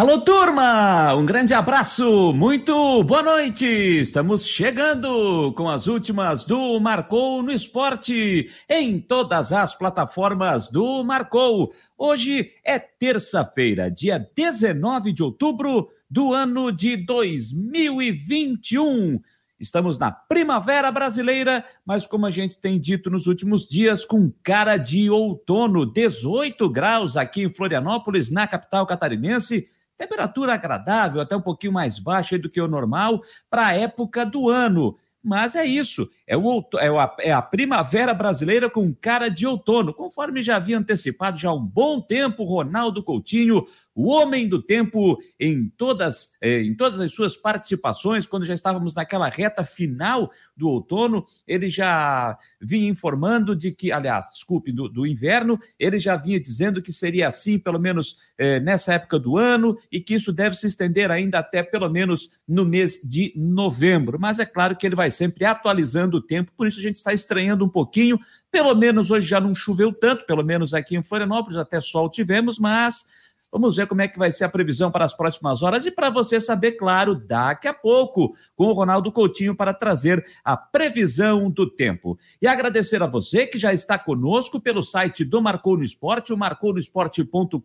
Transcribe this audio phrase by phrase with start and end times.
[0.00, 1.14] Alô, turma!
[1.14, 3.66] Um grande abraço, muito boa noite!
[3.66, 11.70] Estamos chegando com as últimas do Marcou no Esporte em todas as plataformas do Marcou.
[11.98, 19.20] Hoje é terça-feira, dia 19 de outubro do ano de 2021.
[19.60, 24.78] Estamos na primavera brasileira, mas como a gente tem dito nos últimos dias, com cara
[24.78, 29.68] de outono, 18 graus aqui em Florianópolis, na capital catarinense
[30.00, 34.48] Temperatura agradável, até um pouquinho mais baixa do que o normal para a época do
[34.48, 34.96] ano.
[35.22, 39.92] Mas é isso, é, o, é, a, é a primavera brasileira com cara de outono,
[39.92, 45.18] conforme já havia antecipado já há um bom tempo Ronaldo Coutinho, o homem do tempo
[45.38, 50.68] em todas, eh, em todas as suas participações, quando já estávamos naquela reta final do
[50.68, 56.40] outono, ele já vinha informando de que, aliás, desculpe, do, do inverno, ele já vinha
[56.40, 60.56] dizendo que seria assim, pelo menos eh, nessa época do ano, e que isso deve
[60.56, 64.18] se estender ainda até pelo menos no mês de novembro.
[64.20, 67.12] Mas é claro que ele vai sempre atualizando o tempo, por isso a gente está
[67.12, 68.18] estranhando um pouquinho.
[68.50, 72.58] Pelo menos hoje já não choveu tanto, pelo menos aqui em Florianópolis, até sol tivemos,
[72.58, 73.04] mas
[73.52, 76.08] Vamos ver como é que vai ser a previsão para as próximas horas e para
[76.08, 81.68] você saber, claro, daqui a pouco, com o Ronaldo Coutinho para trazer a previsão do
[81.68, 82.16] tempo.
[82.40, 86.36] E agradecer a você que já está conosco pelo site do Marcou no Esporte, o
[86.36, 87.58] marconosport.com.br,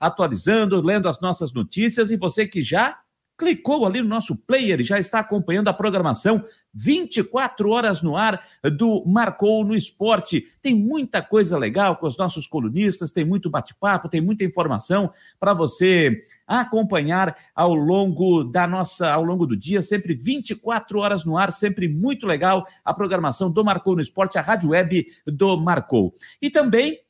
[0.00, 3.03] atualizando, lendo as nossas notícias e você que já
[3.36, 8.40] clicou ali no nosso player e já está acompanhando a programação 24 horas no ar
[8.76, 10.44] do Marcou no Esporte.
[10.60, 15.54] Tem muita coisa legal com os nossos colunistas, tem muito bate-papo, tem muita informação para
[15.54, 21.52] você acompanhar ao longo da nossa, ao longo do dia, sempre 24 horas no ar,
[21.52, 26.14] sempre muito legal a programação do Marcou no Esporte, a rádio web do Marcou.
[26.40, 27.03] E também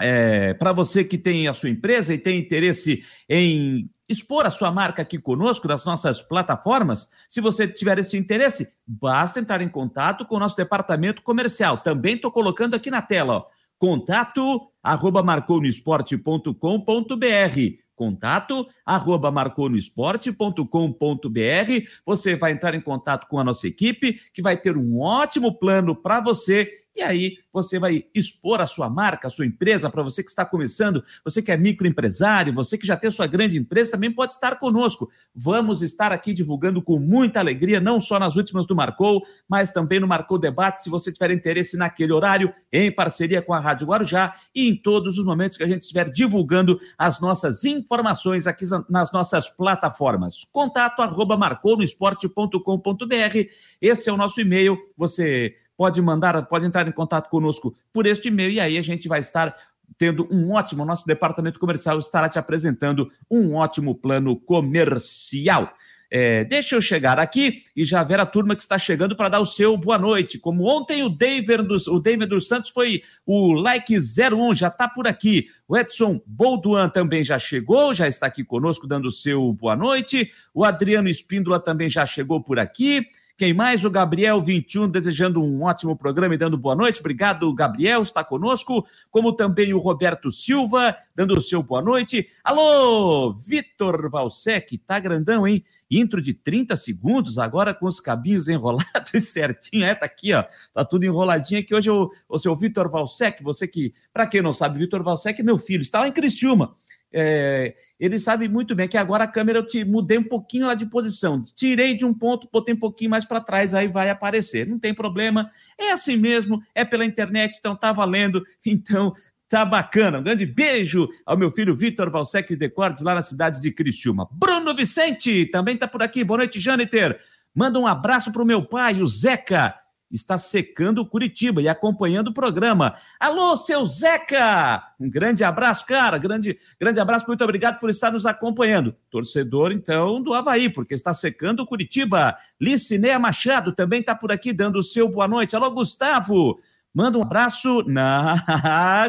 [0.00, 4.70] é, para você que tem a sua empresa e tem interesse em expor a sua
[4.70, 10.24] marca aqui conosco nas nossas plataformas, se você tiver esse interesse, basta entrar em contato
[10.24, 11.78] com o nosso departamento comercial.
[11.78, 13.44] Também estou colocando aqui na tela, ó,
[13.78, 21.88] contato arroba marconoesporte.com.br contato arroba marconoesporte.com.br.
[22.06, 25.96] Você vai entrar em contato com a nossa equipe, que vai ter um ótimo plano
[25.96, 30.20] para você e aí você vai expor a sua marca, a sua empresa, para você
[30.20, 34.12] que está começando, você que é microempresário, você que já tem sua grande empresa, também
[34.12, 35.08] pode estar conosco.
[35.32, 40.00] Vamos estar aqui divulgando com muita alegria, não só nas últimas do Marcou, mas também
[40.00, 44.34] no Marcou Debate, se você tiver interesse naquele horário, em parceria com a Rádio Guarujá
[44.52, 49.12] e em todos os momentos que a gente estiver divulgando as nossas informações aqui nas
[49.12, 50.42] nossas plataformas.
[50.52, 53.48] Contato arroba marconoesporte.com.br.
[53.80, 54.76] Esse é o nosso e-mail.
[54.96, 59.06] Você pode mandar, pode entrar em contato conosco por este e-mail e aí a gente
[59.06, 59.54] vai estar
[59.96, 65.72] tendo um ótimo, nosso departamento comercial estará te apresentando um ótimo plano comercial.
[66.10, 69.40] É, deixa eu chegar aqui e já ver a turma que está chegando para dar
[69.40, 70.38] o seu boa noite.
[70.38, 74.88] Como ontem o David dos, o David dos Santos foi o like 01, já está
[74.88, 75.46] por aqui.
[75.68, 80.32] O Edson Bolduan também já chegou, já está aqui conosco dando o seu boa noite.
[80.52, 83.06] O Adriano Espíndola também já chegou por aqui.
[83.38, 83.84] Quem mais?
[83.84, 86.98] O Gabriel 21, desejando um ótimo programa e dando boa noite.
[86.98, 88.84] Obrigado, Gabriel, está conosco.
[89.12, 92.28] Como também o Roberto Silva, dando o seu boa noite.
[92.42, 95.64] Alô, Vitor Valsec, tá grandão, hein?
[95.88, 99.84] Intro de 30 segundos, agora com os cabinhos enrolados certinho.
[99.84, 100.44] É, tá aqui, ó.
[100.74, 101.72] Tá tudo enroladinho aqui.
[101.72, 105.44] Hoje o, o seu Vitor Valsec, você que, para quem não sabe, Vitor Valsec é
[105.44, 106.74] meu filho, está lá em Criciúma.
[107.12, 110.74] É, ele sabe muito bem que agora a câmera eu te mudei um pouquinho lá
[110.74, 114.66] de posição, tirei de um ponto, botei um pouquinho mais para trás, aí vai aparecer.
[114.66, 118.42] Não tem problema, é assim mesmo, é pela internet, então tá valendo.
[118.64, 119.14] Então
[119.48, 120.18] tá bacana.
[120.18, 124.28] Um grande beijo ao meu filho Vitor Valsec de Cortes, lá na cidade de Criciúma.
[124.30, 126.22] Bruno Vicente também tá por aqui.
[126.22, 127.18] Boa noite, Jâniter.
[127.54, 129.74] Manda um abraço pro meu pai, o Zeca
[130.10, 132.94] está secando Curitiba e acompanhando o programa.
[133.20, 134.82] Alô, seu Zeca!
[134.98, 136.18] Um grande abraço, cara.
[136.18, 138.94] Grande, grande abraço, muito obrigado por estar nos acompanhando.
[139.10, 142.36] Torcedor, então, do Havaí, porque está secando Curitiba.
[142.60, 145.54] Licinea Machado também está por aqui dando o seu boa noite.
[145.54, 146.58] Alô, Gustavo!
[146.92, 147.84] Manda um abraço.
[147.86, 148.36] Não,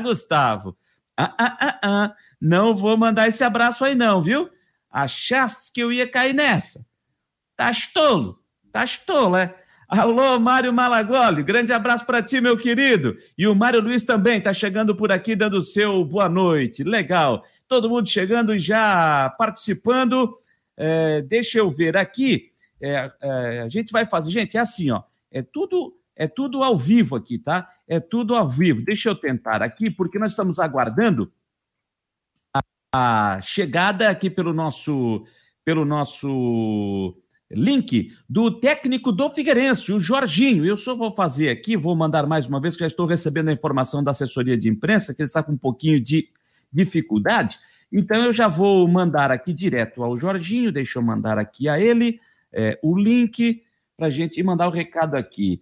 [0.03, 0.77] Gustavo.
[1.17, 2.15] Ah, ah, ah, ah.
[2.39, 4.49] Não vou mandar esse abraço aí, não, viu?
[4.89, 6.85] Achaste que eu ia cair nessa?
[7.57, 8.41] Tá tolo?
[8.71, 9.53] Tá tolo, é?
[9.89, 13.17] Alô, Mário Malagoli, grande abraço para ti, meu querido.
[13.35, 16.83] E o Mário Luiz também está chegando por aqui, dando o seu boa noite.
[16.83, 17.43] Legal.
[17.67, 20.37] Todo mundo chegando e já participando.
[20.77, 22.51] É, deixa eu ver aqui.
[22.79, 24.29] É, é, a gente vai fazer.
[24.29, 25.01] Gente, é assim, ó.
[25.31, 27.67] É tudo, é tudo ao vivo aqui, tá?
[27.87, 28.85] É tudo ao vivo.
[28.85, 31.33] Deixa eu tentar aqui, porque nós estamos aguardando
[32.53, 32.61] a,
[32.93, 35.25] a chegada aqui pelo nosso,
[35.65, 37.17] pelo nosso
[37.51, 40.65] link do técnico do Figueirense, o Jorginho.
[40.65, 43.53] Eu só vou fazer aqui, vou mandar mais uma vez, que já estou recebendo a
[43.53, 46.29] informação da assessoria de imprensa, que ele está com um pouquinho de
[46.71, 47.59] dificuldade.
[47.91, 52.19] Então eu já vou mandar aqui direto ao Jorginho, deixa eu mandar aqui a ele
[52.53, 53.63] é, o link
[53.97, 55.61] para a gente mandar o recado aqui.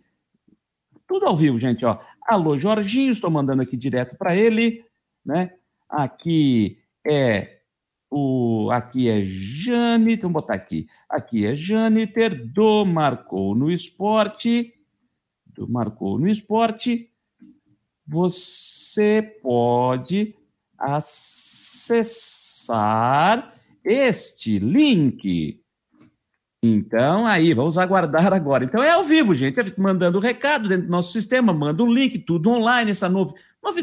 [1.07, 1.99] Tudo ao vivo, gente, ó.
[2.21, 4.83] Alô, Jorginho, estou mandando aqui direto para ele,
[5.25, 5.51] né?
[5.89, 7.56] Aqui é
[8.09, 10.87] o, aqui é Jane, vamos botar aqui.
[11.09, 14.73] Aqui é Janiter, do Marcou no Esporte.
[15.45, 17.11] Do Marcou no Esporte.
[18.07, 20.35] Você pode
[20.77, 21.83] acessar
[23.83, 25.61] este link.
[26.61, 28.65] Então, aí, vamos aguardar agora.
[28.65, 29.59] Então, é ao vivo, gente.
[29.77, 33.35] Mandando o recado dentro do nosso sistema, manda um link, tudo online, essa novo,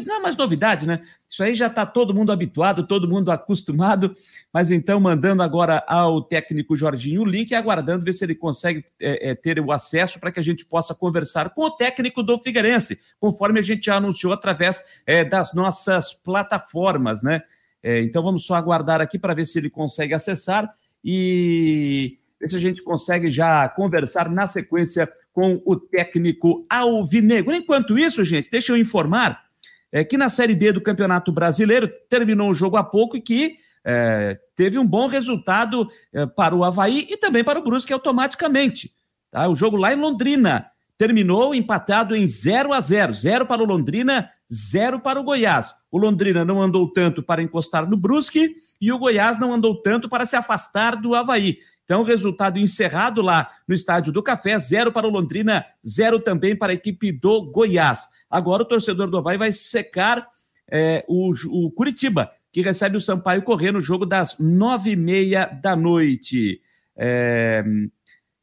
[0.05, 1.01] não é mais novidade, né?
[1.29, 4.13] Isso aí já está todo mundo habituado, todo mundo acostumado,
[4.51, 8.83] mas então mandando agora ao técnico Jorginho o link e aguardando ver se ele consegue
[8.99, 12.39] é, é, ter o acesso para que a gente possa conversar com o técnico do
[12.39, 17.41] Figueirense, conforme a gente já anunciou através é, das nossas plataformas, né?
[17.81, 22.55] É, então vamos só aguardar aqui para ver se ele consegue acessar e ver se
[22.55, 27.53] a gente consegue já conversar na sequência com o técnico Alvinegro.
[27.53, 29.43] Enquanto isso, gente, deixa eu informar
[29.91, 33.55] é, que na Série B do Campeonato Brasileiro terminou o jogo há pouco e que
[33.85, 38.91] é, teve um bom resultado é, para o Havaí e também para o Brusque automaticamente.
[39.31, 39.47] Tá?
[39.47, 40.65] O jogo lá em Londrina
[40.97, 45.75] terminou empatado em 0 a 0 0 para o Londrina, 0 para o Goiás.
[45.91, 50.09] O Londrina não andou tanto para encostar no Brusque e o Goiás não andou tanto
[50.09, 51.59] para se afastar do Havaí.
[51.85, 56.73] Então, resultado encerrado lá no Estádio do Café, zero para o Londrina, zero também para
[56.73, 58.09] a equipe do Goiás.
[58.29, 60.27] Agora o torcedor do Havaí vai secar
[60.69, 65.45] é, o, o Curitiba, que recebe o Sampaio correr no jogo das nove e meia
[65.45, 66.59] da noite.
[66.97, 67.63] É,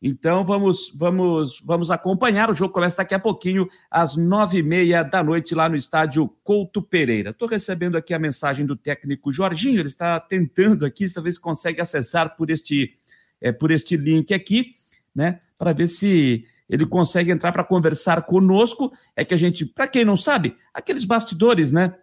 [0.01, 2.51] então vamos, vamos, vamos acompanhar.
[2.51, 6.29] O jogo começa daqui a pouquinho, às nove e meia da noite, lá no estádio
[6.43, 7.31] Couto Pereira.
[7.31, 9.81] Estou recebendo aqui a mensagem do técnico Jorginho.
[9.81, 12.95] Ele está tentando aqui, talvez consegue acessar por este,
[13.43, 14.75] é, por este link aqui,
[15.15, 15.41] né?
[15.59, 18.93] Para ver se ele consegue entrar para conversar conosco.
[19.15, 21.95] É que a gente, para quem não sabe, aqueles bastidores, né?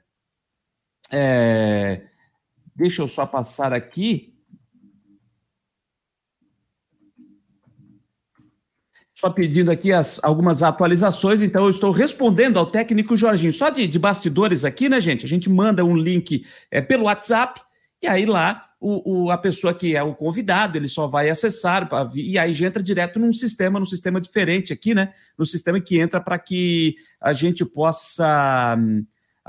[1.11, 2.03] É,
[2.75, 4.35] deixa eu só passar aqui.
[9.15, 13.51] Só pedindo aqui as, algumas atualizações, então eu estou respondendo ao técnico Jorginho.
[13.51, 15.25] Só de, de bastidores aqui, né, gente?
[15.25, 17.59] A gente manda um link é, pelo WhatsApp,
[18.01, 21.89] e aí lá o, o, a pessoa que é o convidado, ele só vai acessar,
[22.15, 25.11] e aí já entra direto num sistema, num sistema diferente aqui, né?
[25.37, 28.77] No sistema que entra para que a gente possa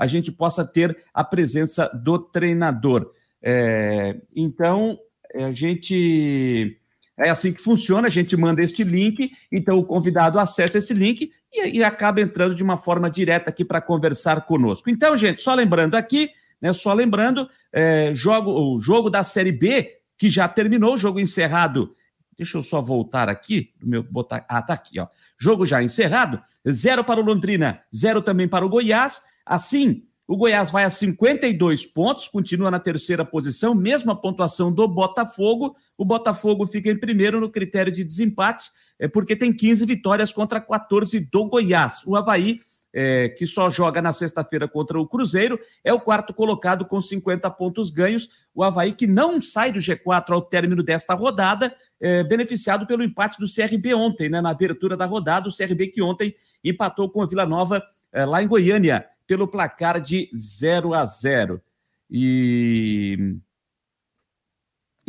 [0.01, 3.11] a gente possa ter a presença do treinador.
[3.41, 4.97] É, então,
[5.35, 6.77] a gente.
[7.17, 11.31] É assim que funciona, a gente manda este link, então o convidado acessa esse link
[11.53, 14.89] e, e acaba entrando de uma forma direta aqui para conversar conosco.
[14.89, 19.97] Então, gente, só lembrando aqui, né, só lembrando, é, jogo, o jogo da Série B,
[20.17, 21.95] que já terminou, jogo encerrado.
[22.37, 25.07] Deixa eu só voltar aqui, meu botar, ah, tá aqui, ó.
[25.37, 29.23] Jogo já encerrado, zero para o Londrina, zero também para o Goiás.
[29.45, 35.75] Assim, o Goiás vai a 52 pontos, continua na terceira posição, mesma pontuação do Botafogo.
[35.97, 40.61] O Botafogo fica em primeiro no critério de desempate, é porque tem 15 vitórias contra
[40.61, 42.01] 14 do Goiás.
[42.05, 42.61] O Havaí,
[42.93, 47.49] é, que só joga na sexta-feira contra o Cruzeiro, é o quarto colocado com 50
[47.51, 48.29] pontos ganhos.
[48.53, 53.39] O Havaí, que não sai do G4 ao término desta rodada, é, beneficiado pelo empate
[53.39, 55.47] do CRB ontem, né, na abertura da rodada.
[55.47, 57.81] O CRB que ontem empatou com a Vila Nova
[58.11, 61.61] é, lá em Goiânia pelo placar de 0 a 0.
[62.09, 63.37] E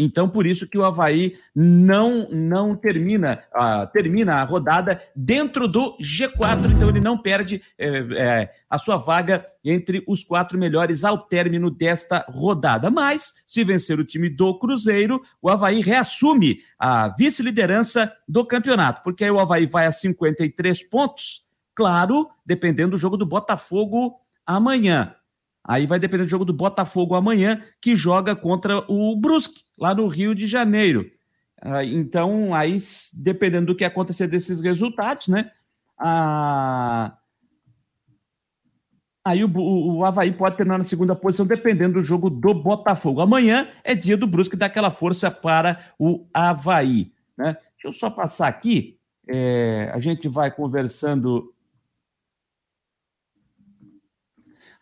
[0.02, 5.97] então, por isso que o Havaí não, não termina, uh, termina a rodada dentro do
[5.99, 11.18] G4, então ele não perde é, é, a sua vaga entre os quatro melhores ao
[11.18, 12.90] término desta rodada.
[12.90, 19.25] Mas, se vencer o time do Cruzeiro, o Havaí reassume a vice-liderança do campeonato, porque
[19.25, 21.42] aí o Havaí vai a 53 pontos
[21.75, 25.14] Claro, dependendo do jogo do Botafogo amanhã.
[25.64, 30.07] Aí vai depender do jogo do Botafogo amanhã, que joga contra o Brusque, lá no
[30.07, 31.11] Rio de Janeiro.
[31.61, 32.76] Ah, então, aí,
[33.14, 35.50] dependendo do que acontecer desses resultados, né?
[35.99, 37.17] Ah,
[39.25, 43.21] aí o, o, o Havaí pode terminar na segunda posição, dependendo do jogo do Botafogo.
[43.21, 47.12] Amanhã é dia do Brusque dar aquela força para o Havaí.
[47.38, 47.57] Né?
[47.75, 48.99] Deixa eu só passar aqui.
[49.29, 51.51] É, a gente vai conversando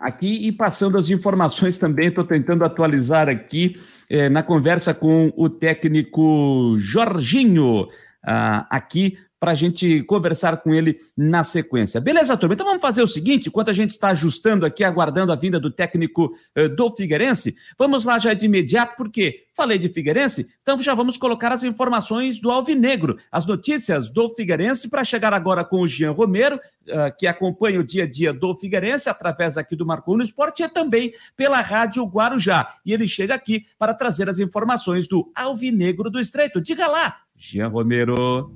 [0.00, 2.08] aqui e passando as informações também.
[2.08, 3.78] Estou tentando atualizar aqui
[4.08, 7.86] eh, na conversa com o técnico Jorginho,
[8.24, 11.98] ah, aqui para a gente conversar com ele na sequência.
[11.98, 12.54] Beleza, turma?
[12.54, 15.70] Então vamos fazer o seguinte, enquanto a gente está ajustando aqui, aguardando a vinda do
[15.70, 20.94] técnico eh, do Figueirense, vamos lá já de imediato, porque falei de Figueirense, então já
[20.94, 25.88] vamos colocar as informações do Alvinegro, as notícias do Figueirense, para chegar agora com o
[25.88, 30.16] Jean Romero, uh, que acompanha o dia a dia do Figueirense, através aqui do Marcou
[30.16, 32.74] no Esporte, e também pela Rádio Guarujá.
[32.84, 36.60] E ele chega aqui para trazer as informações do Alvinegro do Estreito.
[36.60, 38.50] Diga lá, Jean Romero.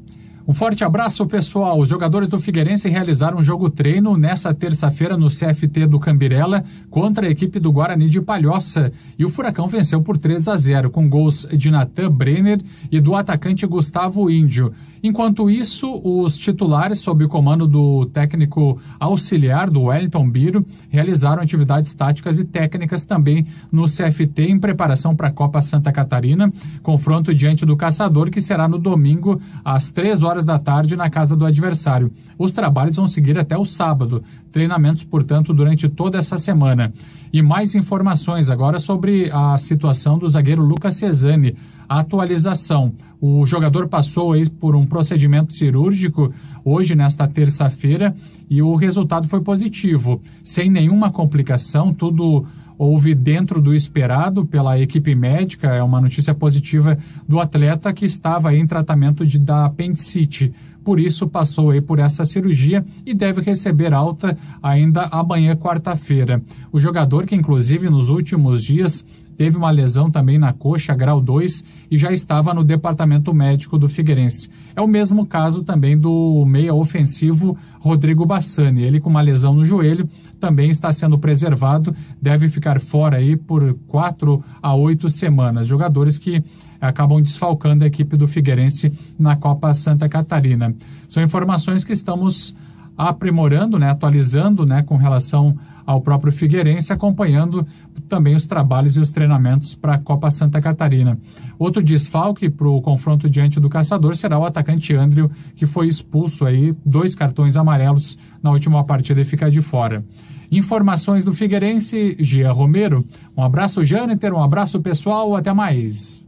[0.47, 1.79] Um forte abraço, pessoal.
[1.79, 7.27] Os jogadores do Figueirense realizaram um jogo treino nessa terça-feira no CFT do Cambirela contra
[7.27, 8.93] a equipe do Guarani de Palhoça.
[9.19, 12.61] E o Furacão venceu por 3 a 0, com gols de Natan Brenner
[12.93, 14.75] e do atacante Gustavo Índio.
[15.05, 21.95] Enquanto isso, os titulares, sob o comando do técnico auxiliar do Wellington Biro, realizaram atividades
[21.95, 27.65] táticas e técnicas também no CFT em preparação para a Copa Santa Catarina, confronto diante
[27.65, 31.47] do Caçador, que será no domingo às 3 horas horas da tarde na casa do
[31.47, 32.11] adversário.
[32.37, 34.23] Os trabalhos vão seguir até o sábado.
[34.51, 36.93] Treinamentos, portanto, durante toda essa semana.
[37.33, 41.57] E mais informações agora sobre a situação do zagueiro Lucas Cesani.
[41.89, 42.95] A atualização.
[43.21, 46.33] O jogador passou aí por um procedimento cirúrgico
[46.65, 48.15] hoje, nesta terça-feira,
[48.49, 50.21] e o resultado foi positivo.
[50.43, 55.69] Sem nenhuma complicação, tudo houve dentro do esperado pela equipe médica.
[55.69, 60.53] É uma notícia positiva do atleta que estava em tratamento de, da apendicite.
[60.85, 66.43] Por isso, passou aí por essa cirurgia e deve receber alta ainda amanhã, quarta-feira.
[66.71, 69.03] O jogador, que inclusive nos últimos dias
[69.37, 73.89] teve uma lesão também na coxa, grau 2, e já estava no departamento médico do
[73.89, 74.49] Figueirense.
[74.77, 78.83] É o mesmo caso também do meia ofensivo Rodrigo Bassani.
[78.83, 80.09] Ele com uma lesão no joelho
[80.41, 85.69] também está sendo preservado, deve ficar fora aí por quatro a oito semanas.
[85.69, 86.43] Jogadores que
[86.81, 90.75] acabam desfalcando a equipe do Figueirense na Copa Santa Catarina.
[91.09, 92.55] São informações que estamos
[92.97, 97.67] aprimorando, né, atualizando, né, com relação ao próprio Figueirense, acompanhando
[98.09, 101.19] também os trabalhos e os treinamentos para a Copa Santa Catarina.
[101.59, 106.45] Outro desfalque para o confronto diante do Caçador será o atacante Andrew, que foi expulso
[106.45, 110.05] aí, dois cartões amarelos na última partida e fica de fora.
[110.51, 113.05] Informações do Figueirense, Gia Romero.
[113.37, 116.25] Um abraço, Jâniter, um abraço pessoal, até mais.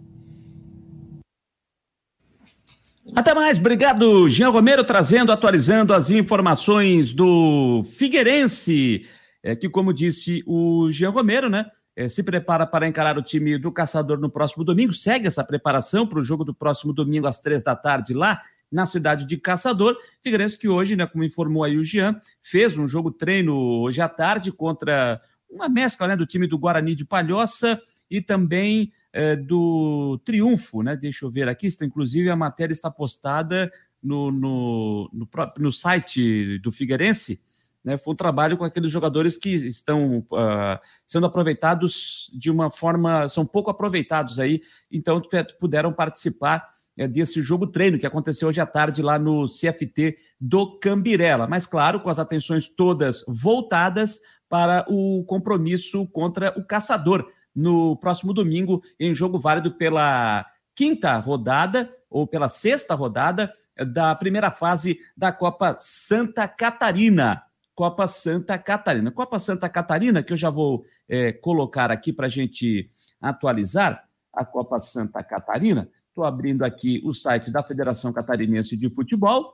[3.14, 9.04] Até mais, obrigado, Jean Romero, trazendo, atualizando as informações do Figueirense,
[9.46, 13.56] é, que, como disse o Jean Romero, né, é, se prepara para encarar o time
[13.56, 17.40] do Caçador no próximo domingo, segue essa preparação para o jogo do próximo domingo às
[17.40, 19.96] três da tarde lá na cidade de Caçador.
[20.20, 24.08] Figueirense que hoje, né, como informou aí o Jean, fez um jogo treino hoje à
[24.08, 30.20] tarde contra uma mescla né, do time do Guarani de Palhoça e também é, do
[30.24, 30.96] Triunfo, né?
[30.96, 33.70] Deixa eu ver aqui, inclusive a matéria está postada
[34.02, 37.40] no, no, no, no site do Figueirense.
[37.86, 40.76] Né, foi um trabalho com aqueles jogadores que estão uh,
[41.06, 45.22] sendo aproveitados de uma forma, são pouco aproveitados aí, então
[45.60, 46.66] puderam participar
[46.98, 51.46] é, desse jogo treino que aconteceu hoje à tarde lá no CFT do Cambirela.
[51.46, 57.24] Mas, claro, com as atenções todas voltadas para o compromisso contra o Caçador
[57.54, 63.52] no próximo domingo, em jogo válido pela quinta rodada ou pela sexta rodada
[63.92, 67.45] da primeira fase da Copa Santa Catarina.
[67.76, 69.10] Copa Santa Catarina.
[69.12, 72.90] Copa Santa Catarina, que eu já vou é, colocar aqui para a gente
[73.20, 75.88] atualizar, a Copa Santa Catarina.
[76.08, 79.52] Estou abrindo aqui o site da Federação Catarinense de Futebol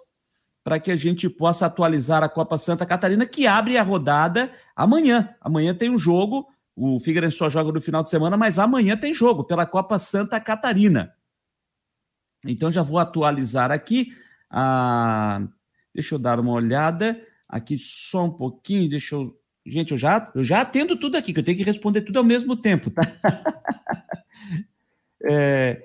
[0.63, 5.35] para que a gente possa atualizar a Copa Santa Catarina, que abre a rodada amanhã.
[5.41, 9.13] Amanhã tem um jogo, o Figueirense só joga no final de semana, mas amanhã tem
[9.13, 11.13] jogo pela Copa Santa Catarina.
[12.47, 14.13] Então já vou atualizar aqui.
[14.49, 15.45] Ah,
[15.93, 17.21] deixa eu dar uma olhada
[17.53, 18.91] aqui só um pouquinho.
[18.91, 19.39] Deixa eu.
[19.65, 22.25] Gente, eu já, eu já atendo tudo aqui, que eu tenho que responder tudo ao
[22.25, 23.03] mesmo tempo, tá?
[25.23, 25.83] é,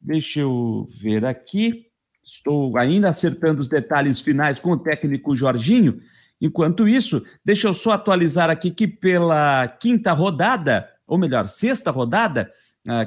[0.00, 1.86] Deixa eu ver aqui.
[2.24, 6.00] Estou ainda acertando os detalhes finais com o técnico Jorginho.
[6.40, 12.50] Enquanto isso, deixa eu só atualizar aqui que pela quinta rodada, ou melhor, sexta rodada,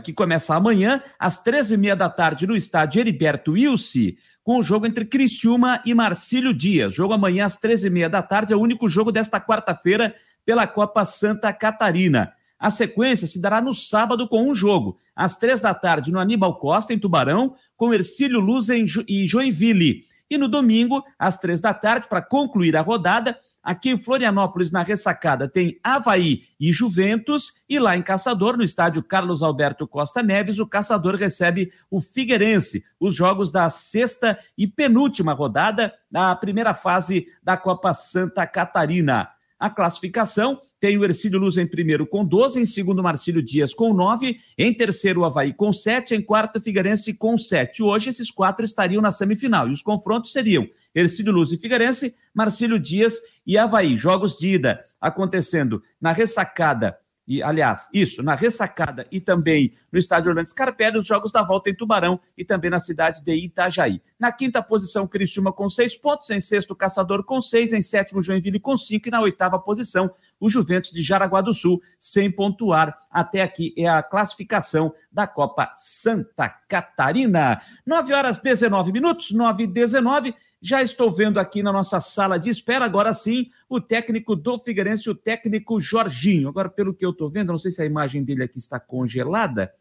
[0.04, 4.14] que começa amanhã, às 13h30 da tarde, no estádio Heriberto Wilson,
[4.44, 6.94] com o jogo entre Criciúma e Marcílio Dias.
[6.94, 10.14] Jogo amanhã às 13h30 da tarde, é o único jogo desta quarta-feira
[10.46, 12.34] pela Copa Santa Catarina.
[12.60, 16.60] A sequência se dará no sábado com um jogo, às três da tarde, no Aníbal
[16.60, 20.04] Costa, em Tubarão, com Ercílio Luz e Joinville.
[20.30, 24.84] E no domingo, às três da tarde, para concluir a rodada, aqui em Florianópolis, na
[24.84, 30.60] ressacada, tem Havaí e Juventus, e lá em Caçador, no estádio Carlos Alberto Costa Neves,
[30.60, 37.26] o Caçador recebe o Figueirense, os jogos da sexta e penúltima rodada da primeira fase
[37.44, 39.30] da Copa Santa Catarina.
[39.62, 43.94] A classificação tem o Ercílio Luz em primeiro com 12, em segundo Marcílio Dias com
[43.94, 47.84] 9, em terceiro o Havaí com 7, em quarto Figueirense com 7.
[47.84, 52.80] Hoje esses quatro estariam na semifinal e os confrontos seriam Ercílio Luz e Figueirense, Marcílio
[52.80, 53.96] Dias e Havaí.
[53.98, 60.30] Jogos de ida acontecendo na ressacada e, aliás, isso, na ressacada e também no estádio
[60.30, 64.02] Orlando Scarpelli, os jogos da volta em Tubarão e também na cidade de Itajaí.
[64.20, 68.60] Na quinta posição, Criciúma com seis pontos, em sexto, Caçador com seis, em sétimo, Joinville
[68.60, 72.98] com cinco e na oitava posição, o Juventus de Jaraguá do Sul, sem pontuar.
[73.10, 77.62] Até aqui é a classificação da Copa Santa Catarina.
[77.86, 80.34] Nove horas 19 minutos, nove e 19.
[80.62, 85.10] Já estou vendo aqui na nossa sala de espera, agora sim, o técnico do Figueirense,
[85.10, 86.50] o técnico Jorginho.
[86.50, 89.74] Agora, pelo que eu estou vendo, não sei se a imagem dele aqui está congelada,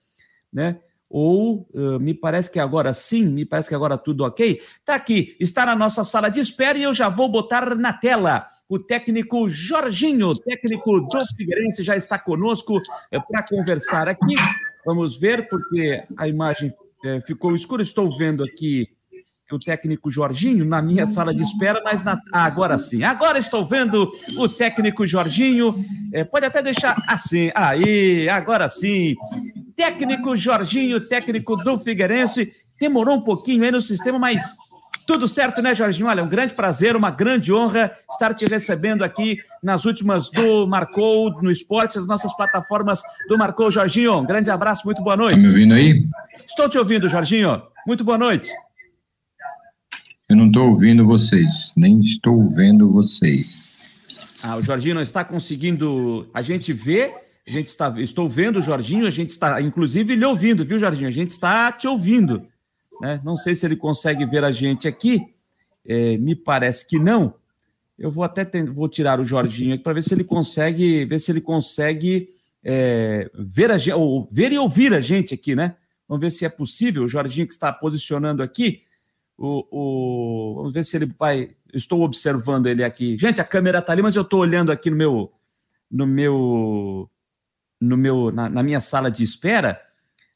[0.53, 0.81] né?
[1.11, 4.63] ou uh, me parece que agora sim, me parece que agora tudo ok.
[4.85, 8.47] Tá aqui, está na nossa sala de espera e eu já vou botar na tela.
[8.69, 14.37] O técnico Jorginho, técnico do Figueirense, já está conosco é, para conversar aqui.
[14.87, 16.73] Vamos ver, porque a imagem
[17.05, 17.83] é, ficou escura.
[17.83, 18.89] Estou vendo aqui
[19.55, 22.21] o técnico Jorginho na minha sala de espera, mas na...
[22.33, 23.03] ah, agora sim.
[23.03, 25.75] Agora estou vendo o técnico Jorginho.
[26.13, 27.51] É, pode até deixar assim.
[27.55, 29.15] Aí, agora sim.
[29.77, 32.53] Técnico Jorginho, técnico do Figueirense.
[32.81, 34.43] Demorou um pouquinho aí no sistema, mas
[35.11, 36.07] tudo certo, né, Jorginho?
[36.07, 41.33] Olha, um grande prazer, uma grande honra estar te recebendo aqui nas últimas do Marcou,
[41.43, 43.73] no Esporte, as nossas plataformas do Marcou.
[43.73, 45.35] Jorginho, um grande abraço, muito boa noite.
[45.35, 46.05] Tá me ouvindo aí?
[46.47, 47.61] Estou te ouvindo, Jorginho.
[47.85, 48.51] Muito boa noite.
[50.31, 53.69] Eu não estou ouvindo vocês, nem estou vendo vocês.
[54.43, 56.29] Ah, o Jorginho não está conseguindo.
[56.33, 57.13] A gente vê
[57.47, 61.09] a gente está, estou vendo o Jorginho, a gente está, inclusive, lhe ouvindo, viu, Jorginho?
[61.09, 62.47] A gente está te ouvindo.
[63.01, 63.21] Né?
[63.25, 65.21] Não sei se ele consegue ver a gente aqui,
[65.85, 67.35] é, me parece que não.
[67.99, 71.33] Eu vou até vou tirar o Jorginho aqui para ver se ele consegue, ver se
[71.33, 72.29] ele consegue
[72.63, 75.75] é, ver a gente, ou ver e ouvir a gente aqui, né?
[76.09, 77.03] Vamos ver se é possível.
[77.03, 78.83] O Jorginho que está posicionando aqui,
[79.43, 81.57] o, o, vamos ver se ele vai.
[81.73, 83.17] Estou observando ele aqui.
[83.19, 85.33] Gente, a câmera está ali, mas eu estou olhando aqui no meu,
[85.91, 87.11] no meu
[87.81, 89.81] no meu, na, na minha sala de espera,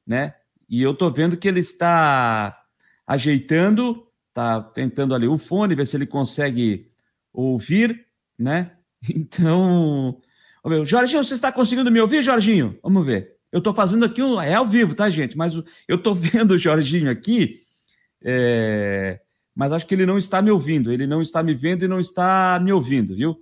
[0.07, 0.35] né?
[0.69, 2.59] E eu tô vendo que ele está
[3.07, 6.91] ajeitando, tá tentando ali o fone, ver se ele consegue
[7.33, 8.07] ouvir,
[8.39, 8.73] né?
[9.07, 10.19] Então,
[10.65, 12.79] ver, Jorginho, você está conseguindo me ouvir, Jorginho?
[12.83, 13.37] Vamos ver.
[13.53, 15.37] Eu estou fazendo aqui, um, é ao vivo, tá, gente?
[15.37, 15.53] Mas
[15.87, 17.61] eu estou vendo o Jorginho aqui,
[18.25, 19.21] é,
[19.55, 20.91] mas acho que ele não está me ouvindo.
[20.93, 23.37] Ele não está me vendo e não está me ouvindo, viu?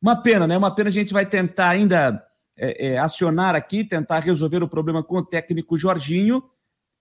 [0.00, 0.56] Uma pena, né?
[0.56, 2.22] Uma pena a gente vai tentar ainda
[2.56, 6.42] é, é, acionar aqui, tentar resolver o problema com o técnico Jorginho,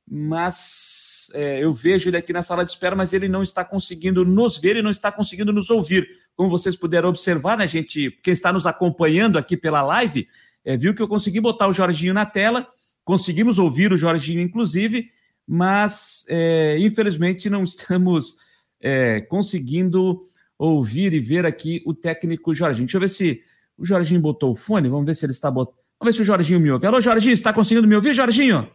[0.08, 4.24] mas é, eu vejo ele aqui na sala de espera, mas ele não está conseguindo
[4.24, 6.08] nos ver e não está conseguindo nos ouvir.
[6.36, 8.12] Como vocês puderam observar, né, gente?
[8.22, 10.28] Quem está nos acompanhando aqui pela live,
[10.64, 12.68] é, viu que eu consegui botar o Jorginho na tela,
[13.04, 15.10] conseguimos ouvir o Jorginho, inclusive,
[15.48, 18.36] mas é, infelizmente não estamos
[18.82, 20.22] é, conseguindo
[20.58, 22.86] ouvir e ver aqui o técnico Jorginho.
[22.86, 23.42] Deixa eu ver se
[23.78, 25.76] o Jorginho botou o fone, vamos ver se ele está botando.
[26.00, 26.86] Vamos ver se o Jorginho me ouve.
[26.88, 28.70] Alô, Jorginho, está conseguindo me ouvir, Jorginho?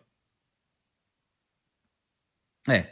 [2.69, 2.87] É,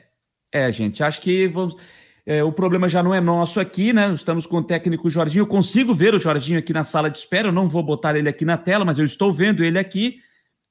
[0.53, 1.77] é, gente, acho que vamos.
[2.25, 4.13] É, o problema já não é nosso aqui, né?
[4.13, 5.43] Estamos com o técnico Jorginho.
[5.43, 7.49] Eu consigo ver o Jorginho aqui na sala de espera.
[7.49, 10.21] Eu não vou botar ele aqui na tela, mas eu estou vendo ele aqui.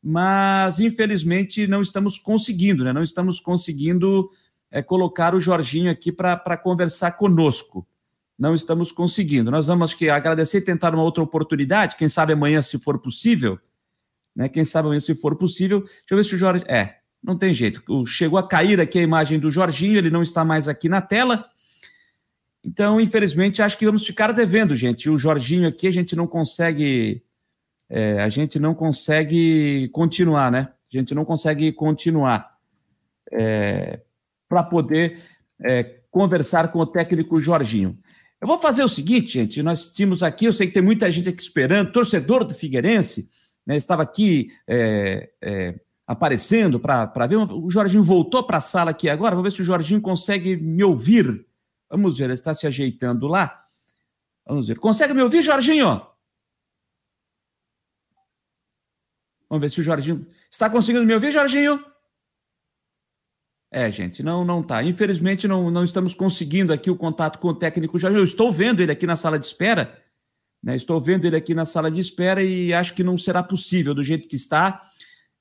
[0.10, 2.93] Mas infelizmente não estamos conseguindo, né?
[2.93, 4.30] Não estamos conseguindo
[4.72, 7.86] é, colocar o Jorginho aqui para conversar conosco
[8.38, 9.50] não estamos conseguindo.
[9.50, 13.60] Nós vamos que agradecer e tentar uma outra oportunidade, quem sabe amanhã, se for possível,
[14.36, 14.48] né?
[14.48, 15.82] Quem sabe amanhã, se for possível.
[15.82, 16.63] Deixa eu ver se o Jorge.
[16.67, 17.82] É, não tem jeito.
[18.06, 21.50] Chegou a cair aqui a imagem do Jorginho, ele não está mais aqui na tela.
[22.63, 25.10] Então, infelizmente, acho que vamos ficar devendo, gente.
[25.10, 27.24] O Jorginho aqui a gente não consegue.
[27.89, 30.69] É, a gente não consegue continuar, né?
[30.93, 32.58] A gente não consegue continuar
[33.32, 34.02] é,
[34.47, 35.19] para poder
[35.63, 37.97] é, conversar com o técnico Jorginho.
[38.39, 39.63] Eu vou fazer o seguinte, gente.
[39.63, 43.30] Nós tínhamos aqui, eu sei que tem muita gente aqui esperando, torcedor do Figueirense,
[43.65, 47.38] né, estava aqui é, é, aparecendo para ver.
[47.38, 49.36] O Jorginho voltou para a sala aqui agora.
[49.36, 51.45] Vamos ver se o Jorginho consegue me ouvir.
[51.89, 53.58] Vamos ver, ele está se ajeitando lá.
[54.45, 54.78] Vamos ver.
[54.78, 56.02] Consegue me ouvir, Jorginho?
[59.50, 60.28] Vamos ver se o Jorginho.
[60.50, 61.84] Está conseguindo me ouvir, Jorginho?
[63.72, 64.82] É, gente, não não tá.
[64.84, 68.10] Infelizmente não, não estamos conseguindo aqui o contato com o técnico já.
[68.10, 70.02] Eu estou vendo ele aqui na sala de espera,
[70.64, 70.76] né?
[70.76, 74.04] Estou vendo ele aqui na sala de espera e acho que não será possível do
[74.04, 74.82] jeito que está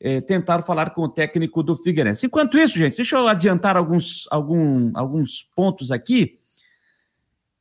[0.01, 2.27] é, tentar falar com o técnico do Figueirense.
[2.27, 6.39] Enquanto isso, gente, deixa eu adiantar alguns algum, alguns pontos aqui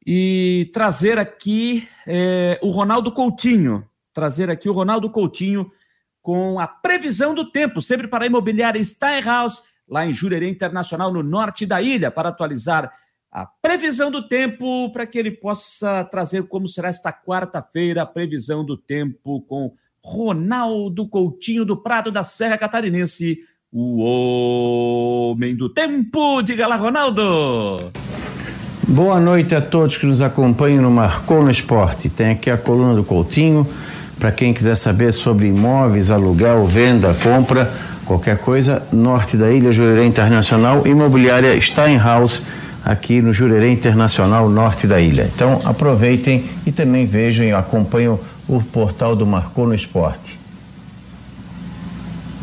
[0.06, 5.72] e trazer aqui é, o Ronaldo Coutinho, trazer aqui o Ronaldo Coutinho
[6.26, 11.22] com a previsão do tempo, sempre para a imobiliária Steinhaus lá em Jurerê Internacional, no
[11.22, 12.92] norte da ilha, para atualizar
[13.32, 18.66] a previsão do tempo, para que ele possa trazer como será esta quarta-feira a previsão
[18.66, 19.72] do tempo com
[20.04, 23.38] Ronaldo Coutinho do Prado da Serra Catarinense,
[23.72, 24.00] o
[25.32, 26.42] homem do tempo.
[26.42, 27.92] Diga lá, Ronaldo!
[28.88, 32.10] Boa noite a todos que nos acompanham no Marcou no Esporte.
[32.10, 33.68] Tem aqui a coluna do Coutinho,
[34.20, 37.70] para quem quiser saber sobre imóveis, aluguel, venda, compra
[38.06, 42.44] Qualquer coisa, norte da ilha, Jurerê Internacional, imobiliária Steinhaus,
[42.84, 45.28] aqui no Jurerê Internacional, norte da ilha.
[45.34, 48.16] Então aproveitem e também vejam e acompanhem
[48.48, 50.40] o portal do Marcou no Esporte.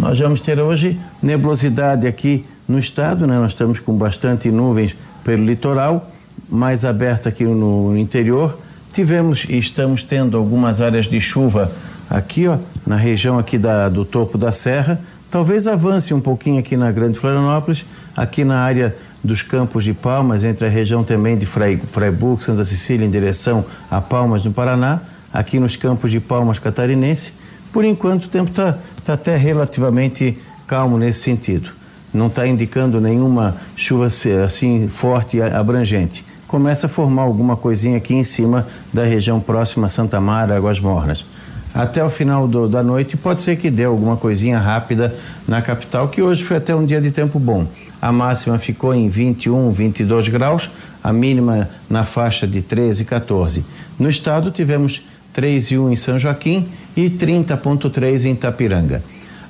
[0.01, 3.37] Nós vamos ter hoje nebulosidade aqui no estado, né?
[3.37, 6.11] nós estamos com bastante nuvens pelo litoral,
[6.49, 8.59] mais aberto aqui no interior.
[8.93, 11.73] Tivemos e estamos tendo algumas áreas de chuva
[12.11, 15.01] aqui, ó, na região aqui da, do topo da serra.
[15.31, 20.45] Talvez avance um pouquinho aqui na Grande Florianópolis, aqui na área dos Campos de Palmas,
[20.45, 25.01] entre a região também de Freiburg, Santa Cecília, em direção a Palmas, no Paraná,
[25.33, 27.33] aqui nos Campos de Palmas catarinense.
[27.73, 28.77] Por enquanto, o tempo está
[29.07, 31.71] tá até relativamente calmo nesse sentido.
[32.13, 34.09] Não está indicando nenhuma chuva
[34.45, 36.23] assim forte e abrangente.
[36.53, 40.79] Começa a formar alguma coisinha aqui em cima da região próxima a Santa Mara, Águas
[40.79, 41.25] Mornas.
[41.73, 45.17] Até o final do, da noite pode ser que dê alguma coisinha rápida
[45.49, 47.67] na capital, que hoje foi até um dia de tempo bom.
[48.03, 50.69] A máxima ficou em 21, 22 graus,
[51.03, 53.65] a mínima na faixa de 13, 14.
[53.99, 59.03] No estado tivemos 3,1 em São Joaquim e 30,3 em Itapiranga.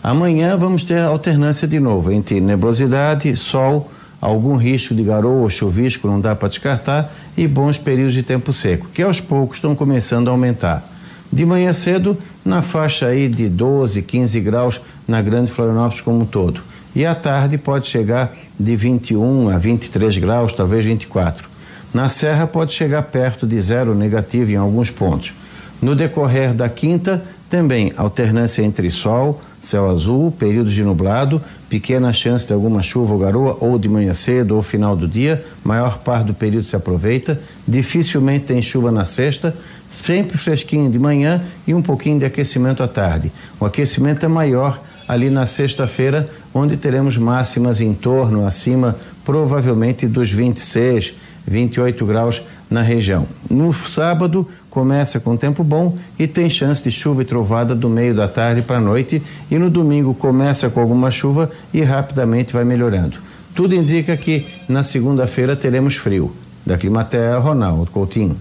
[0.05, 3.91] Amanhã vamos ter alternância de novo entre nebulosidade, sol,
[4.23, 8.53] algum risco de garoa ou chuvisco, não dá para descartar, e bons períodos de tempo
[8.53, 10.89] seco, que aos poucos estão começando a aumentar.
[11.33, 16.27] De manhã cedo, na faixa aí de 12, 15 graus na Grande Florianópolis como um
[16.27, 16.61] todo.
[16.95, 21.49] E à tarde pode chegar de 21 a 23 graus, talvez 24.
[21.93, 25.33] Na Serra pode chegar perto de zero negativo em alguns pontos.
[25.81, 31.41] No decorrer da quinta, também alternância entre sol, céu azul, períodos de nublado,
[31.73, 35.43] pequena chance de alguma chuva ou garoa, ou de manhã cedo ou final do dia,
[35.65, 37.41] maior parte do período se aproveita.
[37.67, 39.57] Dificilmente tem chuva na sexta,
[39.91, 43.33] sempre fresquinho de manhã e um pouquinho de aquecimento à tarde.
[43.59, 50.31] O aquecimento é maior ali na sexta-feira, onde teremos máximas em torno, acima, provavelmente dos
[50.31, 51.15] 26,
[51.47, 53.27] 28 graus na região.
[53.49, 58.15] No sábado, começa com tempo bom e tem chance de chuva e trovada do meio
[58.15, 62.65] da tarde para a noite, e no domingo começa com alguma chuva e rapidamente vai
[62.65, 63.19] melhorando.
[63.55, 66.35] Tudo indica que na segunda-feira teremos frio.
[66.65, 68.41] Da Climatea, Ronaldo Coutinho.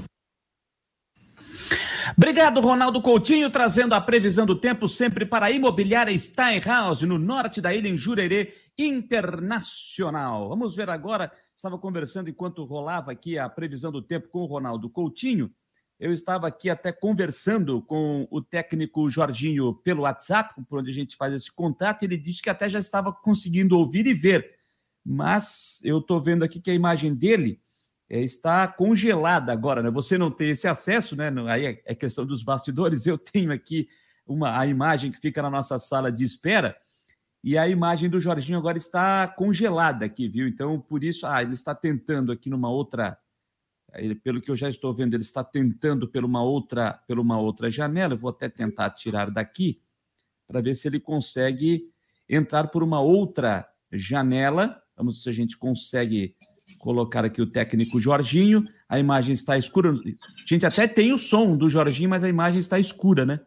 [2.17, 7.59] Obrigado, Ronaldo Coutinho, trazendo a previsão do tempo sempre para a imobiliária Steinhaus, no norte
[7.59, 10.47] da ilha, em Jurerê Internacional.
[10.47, 14.89] Vamos ver agora, estava conversando enquanto rolava aqui a previsão do tempo com o Ronaldo
[14.89, 15.49] Coutinho,
[16.01, 21.15] eu estava aqui até conversando com o técnico Jorginho pelo WhatsApp, por onde a gente
[21.15, 24.55] faz esse contato, ele disse que até já estava conseguindo ouvir e ver.
[25.05, 27.61] Mas eu estou vendo aqui que a imagem dele
[28.09, 29.91] é, está congelada agora, né?
[29.91, 31.31] Você não tem esse acesso, né?
[31.47, 33.05] Aí é, é questão dos bastidores.
[33.05, 33.87] Eu tenho aqui
[34.25, 36.75] uma, a imagem que fica na nossa sala de espera.
[37.43, 40.47] E a imagem do Jorginho agora está congelada aqui, viu?
[40.47, 43.19] Então, por isso, ah, ele está tentando aqui numa outra
[43.95, 47.39] ele, pelo que eu já estou vendo, ele está tentando por uma outra, por uma
[47.39, 48.13] outra janela.
[48.13, 49.81] Eu vou até tentar tirar daqui
[50.47, 51.89] para ver se ele consegue
[52.29, 54.81] entrar por uma outra janela.
[54.95, 56.35] Vamos ver se a gente consegue
[56.79, 58.65] colocar aqui o técnico Jorginho.
[58.87, 59.91] A imagem está escura.
[59.91, 59.95] A
[60.45, 63.39] gente até tem o som do Jorginho, mas a imagem está escura, né?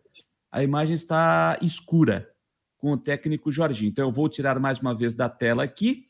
[0.51, 2.31] A imagem está escura
[2.77, 3.91] com o técnico Jorginho.
[3.91, 6.05] Então eu vou tirar mais uma vez da tela aqui,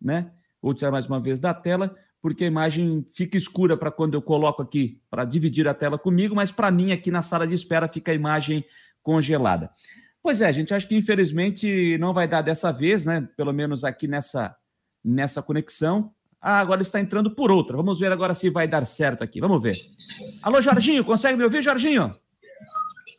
[0.00, 0.32] né?
[0.60, 4.22] Vou tirar mais uma vez da tela porque a imagem fica escura para quando eu
[4.22, 7.88] coloco aqui para dividir a tela comigo, mas para mim aqui na sala de espera
[7.88, 8.64] fica a imagem
[9.02, 9.68] congelada.
[10.22, 13.28] Pois é, gente, acho que infelizmente não vai dar dessa vez, né?
[13.36, 14.54] Pelo menos aqui nessa
[15.04, 16.12] nessa conexão.
[16.40, 17.76] Ah, agora está entrando por outra.
[17.76, 19.40] Vamos ver agora se vai dar certo aqui.
[19.40, 19.76] Vamos ver.
[20.42, 22.14] Alô, Jorginho, consegue me ouvir, Jorginho?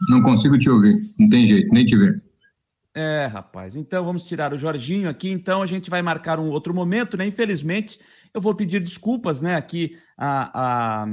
[0.10, 0.96] Não consigo te ouvir.
[1.20, 2.24] Não tem jeito, nem te ver.
[2.94, 3.76] É, rapaz.
[3.76, 5.30] Então vamos tirar o Jorginho aqui.
[5.30, 7.26] Então a gente vai marcar um outro momento, né?
[7.26, 8.00] Infelizmente,
[8.34, 11.08] eu vou pedir desculpas, né, aqui a, a,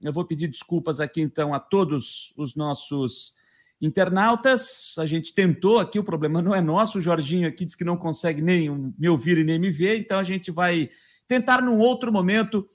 [0.00, 3.34] eu vou pedir desculpas aqui então a todos os nossos
[3.80, 4.94] internautas.
[4.98, 6.98] A gente tentou aqui, o problema não é nosso.
[6.98, 10.18] O Jorginho aqui diz que não consegue nem me ouvir e nem me ver, então
[10.18, 10.90] a gente vai
[11.26, 12.66] tentar num outro momento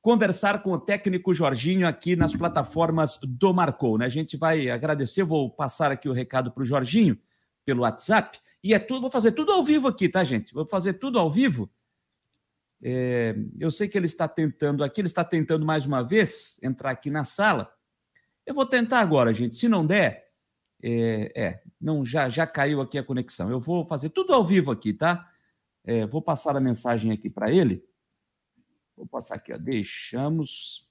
[0.00, 4.04] conversar com o técnico Jorginho aqui nas plataformas do Marcou, né?
[4.04, 7.18] A gente vai agradecer, vou passar aqui o recado para o Jorginho
[7.64, 8.38] pelo WhatsApp.
[8.62, 10.52] E é tudo, vou fazer tudo ao vivo aqui, tá, gente?
[10.52, 11.70] Vou fazer tudo ao vivo
[12.86, 16.90] é, eu sei que ele está tentando aqui, ele está tentando mais uma vez entrar
[16.90, 17.72] aqui na sala.
[18.44, 19.56] Eu vou tentar agora, gente.
[19.56, 20.28] Se não der,
[20.82, 23.50] é, é não já já caiu aqui a conexão.
[23.50, 25.26] Eu vou fazer tudo ao vivo aqui, tá?
[25.82, 27.82] É, vou passar a mensagem aqui para ele.
[28.94, 29.56] Vou passar aqui, ó.
[29.56, 30.86] Deixamos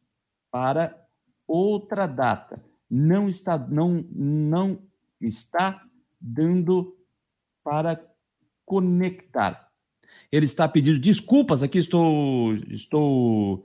[0.49, 0.99] para
[1.47, 2.63] outra data.
[2.89, 4.83] Não está, não, não
[5.21, 5.85] está
[6.19, 6.97] dando
[7.63, 8.03] para
[8.65, 9.71] conectar.
[10.33, 11.61] Ele está pedindo desculpas.
[11.61, 13.63] Aqui estou, estou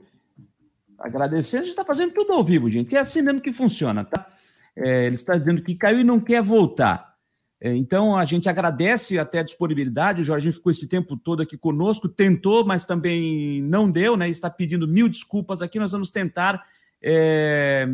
[0.99, 1.63] agradecendo.
[1.63, 2.95] A gente está fazendo tudo ao vivo, gente.
[2.95, 4.27] É assim mesmo que funciona, tá?
[4.75, 7.15] É, ele está dizendo que caiu e não quer voltar.
[7.59, 10.21] É, então a gente agradece até a disponibilidade.
[10.21, 14.29] O Jorginho ficou esse tempo todo aqui conosco, tentou, mas também não deu, né?
[14.29, 15.79] Está pedindo mil desculpas aqui.
[15.79, 16.63] Nós vamos tentar
[17.01, 17.87] é,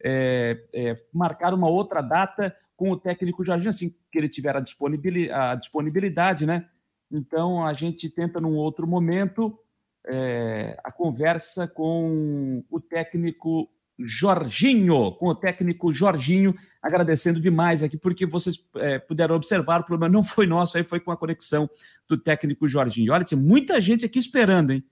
[0.00, 4.60] é, é, marcar uma outra data com o técnico Jorginho, assim que ele tiver a
[4.60, 6.68] disponibilidade, a disponibilidade né?
[7.10, 9.58] Então a gente tenta num outro momento
[10.06, 13.68] é, a conversa com o técnico
[13.98, 20.10] Jorginho, com o técnico Jorginho, agradecendo demais aqui, porque vocês é, puderam observar, o problema
[20.10, 21.68] não foi nosso, aí foi com a conexão
[22.08, 23.12] do técnico Jorginho.
[23.12, 24.84] Olha, tem muita gente aqui esperando, hein?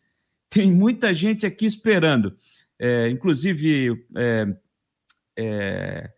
[0.50, 2.35] Tem muita gente aqui esperando.
[2.78, 4.57] É, inclusive, é,
[5.37, 6.12] é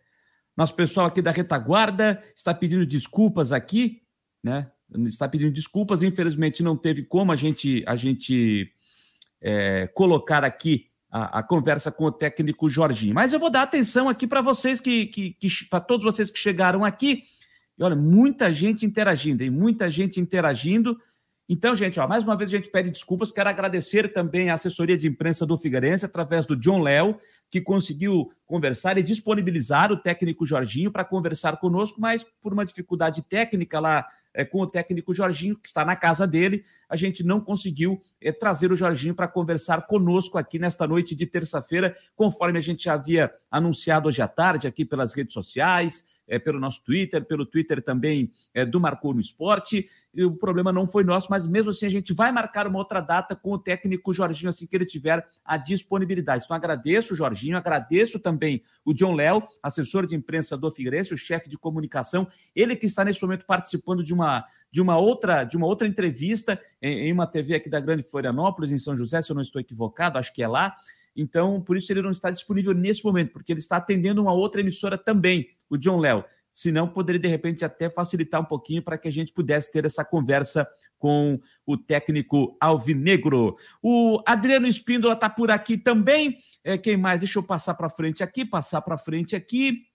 [0.55, 4.03] nosso pessoal aqui da retaguarda está pedindo desculpas aqui,
[4.43, 4.69] né?
[5.07, 8.71] Está pedindo desculpas, infelizmente não teve como a gente, a gente
[9.41, 13.15] é, colocar aqui a, a, conversa com o técnico Jorginho.
[13.15, 16.39] Mas eu vou dar atenção aqui para vocês que, que, que para todos vocês que
[16.39, 17.23] chegaram aqui.
[17.77, 19.49] E olha, muita gente interagindo, hein?
[19.49, 20.97] Muita gente interagindo.
[21.49, 23.31] Então, gente, ó, mais uma vez a gente pede desculpas.
[23.31, 27.17] Quero agradecer também a assessoria de imprensa do Figueirense, através do John Léo,
[27.49, 33.21] que conseguiu conversar e disponibilizar o técnico Jorginho para conversar conosco, mas por uma dificuldade
[33.23, 37.39] técnica lá é, com o técnico Jorginho, que está na casa dele, a gente não
[37.39, 42.61] conseguiu é, trazer o Jorginho para conversar conosco aqui nesta noite de terça-feira, conforme a
[42.61, 47.25] gente já havia anunciado hoje à tarde aqui pelas redes sociais, é, pelo nosso Twitter,
[47.25, 49.89] pelo Twitter também é, do Marcou no Esporte.
[50.13, 52.99] E o problema não foi nosso, mas mesmo assim a gente vai marcar uma outra
[52.99, 56.45] data com o técnico Jorginho assim que ele tiver a disponibilidade.
[56.45, 61.17] Então agradeço o Jorginho, agradeço também o John Léo, assessor de imprensa do Figueirense, o
[61.17, 64.20] chefe de comunicação, ele que está nesse momento participando de uma
[64.71, 68.71] de uma outra de uma outra entrevista em, em uma TV aqui da Grande Florianópolis,
[68.71, 70.75] em São José, se eu não estou equivocado, acho que é lá.
[71.15, 74.61] Então, por isso ele não está disponível nesse momento, porque ele está atendendo uma outra
[74.61, 76.23] emissora também, o John Léo.
[76.53, 80.03] Senão, poderia de repente até facilitar um pouquinho para que a gente pudesse ter essa
[80.03, 83.55] conversa com o técnico Alvinegro.
[83.81, 86.37] O Adriano Espíndola está por aqui também.
[86.63, 87.19] É, quem mais?
[87.19, 89.85] Deixa eu passar para frente aqui, passar para frente aqui.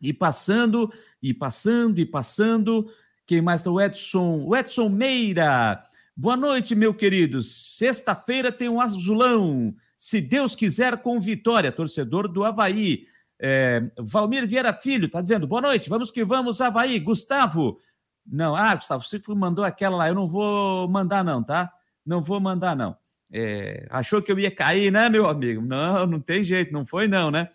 [0.00, 2.88] E passando, e passando, e passando.
[3.28, 3.70] Quem mais está?
[3.70, 5.84] O Edson, o Edson Meira.
[6.16, 7.42] Boa noite, meu querido.
[7.42, 9.74] Sexta-feira tem um azulão.
[9.98, 11.70] Se Deus quiser, com vitória.
[11.70, 13.04] Torcedor do Havaí.
[13.38, 16.98] É, Valmir Vieira Filho está dizendo: boa noite, vamos que vamos, Havaí.
[16.98, 17.78] Gustavo.
[18.26, 21.70] Não, ah, Gustavo, você mandou aquela lá, eu não vou mandar, não, tá?
[22.06, 22.96] Não vou mandar, não.
[23.30, 25.60] É, achou que eu ia cair, né, meu amigo?
[25.60, 27.50] Não, não tem jeito, não foi, não, né?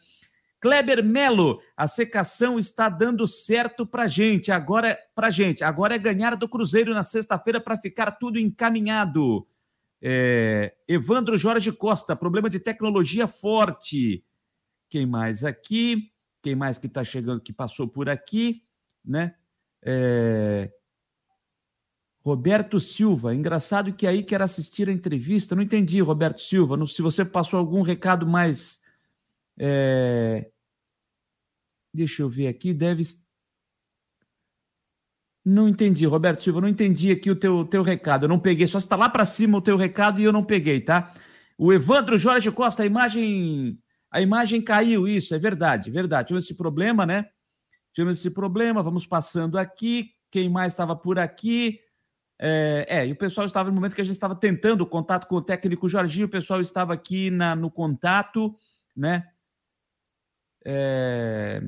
[0.63, 4.49] Kleber Melo, a secação está dando certo para gente.
[4.49, 5.61] Agora para gente.
[5.61, 9.45] Agora é ganhar do Cruzeiro na sexta-feira para ficar tudo encaminhado.
[10.01, 14.23] É, Evandro Jorge Costa, problema de tecnologia forte.
[14.89, 16.09] Quem mais aqui?
[16.41, 18.63] Quem mais que está chegando, que passou por aqui,
[19.03, 19.35] né?
[19.81, 20.71] É...
[22.23, 25.55] Roberto Silva, engraçado que aí quer assistir a entrevista.
[25.57, 26.77] Não entendi, Roberto Silva.
[26.77, 28.81] Não, se você passou algum recado mais.
[29.59, 30.52] É...
[31.93, 33.03] Deixa eu ver aqui, deve.
[35.45, 38.23] Não entendi, Roberto Silva, não entendi aqui o teu, teu recado.
[38.23, 40.79] Eu não peguei, só está lá para cima o teu recado e eu não peguei,
[40.79, 41.13] tá?
[41.57, 43.77] O Evandro Jorge Costa, a imagem,
[44.09, 46.27] a imagem caiu, isso, é verdade, verdade.
[46.27, 47.25] Tivemos esse problema, né?
[47.93, 50.11] Tivemos esse problema, vamos passando aqui.
[50.31, 51.79] Quem mais estava por aqui?
[52.39, 55.27] É, é, e o pessoal estava no momento que a gente estava tentando o contato
[55.27, 58.55] com o técnico Jorginho, o pessoal estava aqui na, no contato,
[58.95, 59.27] né?
[60.65, 61.61] É...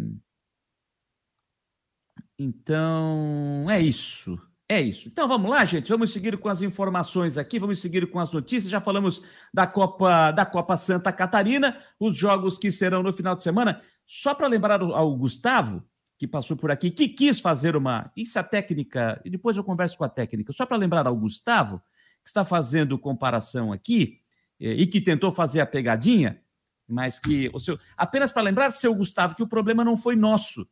[2.38, 4.40] Então, é isso.
[4.68, 5.08] É isso.
[5.08, 5.90] Então vamos lá, gente.
[5.90, 8.72] Vamos seguir com as informações aqui, vamos seguir com as notícias.
[8.72, 9.22] Já falamos
[9.54, 13.80] da Copa da Copa Santa Catarina, os jogos que serão no final de semana.
[14.04, 15.84] Só para lembrar ao Gustavo,
[16.18, 18.12] que passou por aqui, que quis fazer uma.
[18.16, 20.52] Isso é a técnica, e depois eu converso com a técnica.
[20.52, 21.80] Só para lembrar ao Gustavo,
[22.24, 24.20] que está fazendo comparação aqui,
[24.60, 26.42] eh, e que tentou fazer a pegadinha,
[26.88, 27.78] mas que o seu.
[27.98, 30.68] Apenas para lembrar, seu Gustavo, que o problema não foi nosso.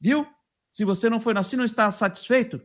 [0.00, 0.26] Viu?
[0.70, 2.60] Se você não foi nosso, se não está satisfeito,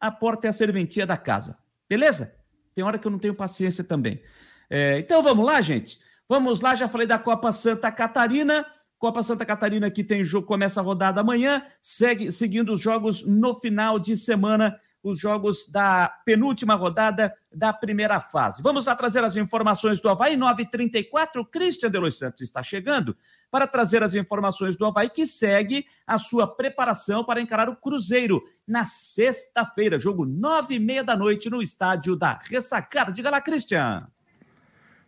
[0.00, 1.58] a porta é a serventia da casa.
[1.88, 2.36] Beleza?
[2.74, 4.22] Tem hora que eu não tenho paciência também.
[4.70, 5.98] É, então vamos lá, gente.
[6.28, 8.66] Vamos lá, já falei da Copa Santa Catarina.
[8.98, 13.54] Copa Santa Catarina que tem jogo, começa a rodada amanhã, segue seguindo os jogos no
[13.60, 14.78] final de semana
[15.10, 18.60] os jogos da penúltima rodada da primeira fase.
[18.60, 21.44] Vamos lá trazer as informações do Havaí, 934.
[21.44, 23.16] Christian de Los Santos está chegando
[23.48, 28.42] para trazer as informações do Havaí, que segue a sua preparação para encarar o Cruzeiro
[28.66, 33.12] na sexta-feira, jogo nove e meia da noite no estádio da Ressacada.
[33.12, 34.08] Diga lá, Christian.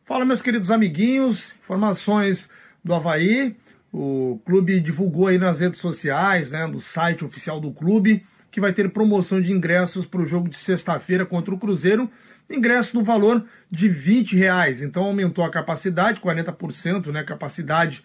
[0.04, 2.50] Fala, meus queridos amiguinhos, informações
[2.84, 3.56] do Havaí.
[3.92, 8.72] o clube divulgou aí nas redes sociais, né, no site oficial do clube, que vai
[8.72, 12.10] ter promoção de ingressos para o jogo de sexta-feira contra o Cruzeiro.
[12.50, 14.82] Ingresso no valor de 20 reais.
[14.82, 17.22] Então aumentou a capacidade, 40%, né?
[17.22, 18.02] Capacidade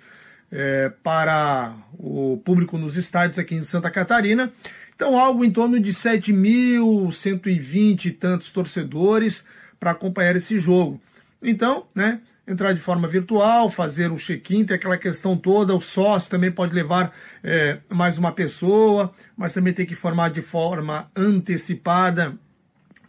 [0.52, 4.52] é, para o público nos estádios aqui em Santa Catarina.
[4.96, 9.44] Então, algo em torno de 7.120 e tantos torcedores
[9.80, 11.02] para acompanhar esse jogo.
[11.42, 12.22] Então, né?
[12.48, 16.76] Entrar de forma virtual, fazer o check-in, tem aquela questão toda, o sócio também pode
[16.76, 17.14] levar
[17.44, 22.38] é, mais uma pessoa, mas também tem que formar de forma antecipada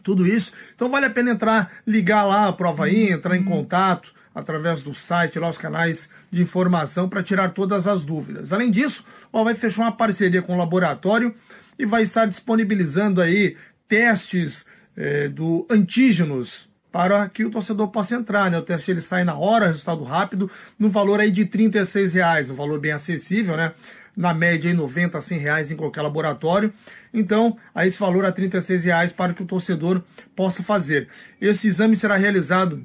[0.01, 0.53] tudo isso.
[0.73, 4.93] Então vale a pena entrar, ligar lá a prova aí, entrar em contato através do
[4.93, 8.53] site, lá os canais de informação para tirar todas as dúvidas.
[8.53, 11.33] Além disso, o vai fechar uma parceria com o laboratório
[11.79, 13.57] e vai estar disponibilizando aí
[13.87, 14.65] testes
[14.95, 18.49] é, do antígenos para que o torcedor possa entrar.
[18.49, 18.57] Né?
[18.57, 21.69] O teste ele sai na hora, resultado rápido, no valor aí de R$
[22.13, 23.73] reais, um valor bem acessível, né?
[24.15, 26.71] Na média aí 90 a 100 reais em qualquer laboratório.
[27.13, 30.01] Então, a esse valor a R$ reais para que o torcedor
[30.37, 31.09] possa fazer.
[31.41, 32.81] Esse exame será realizado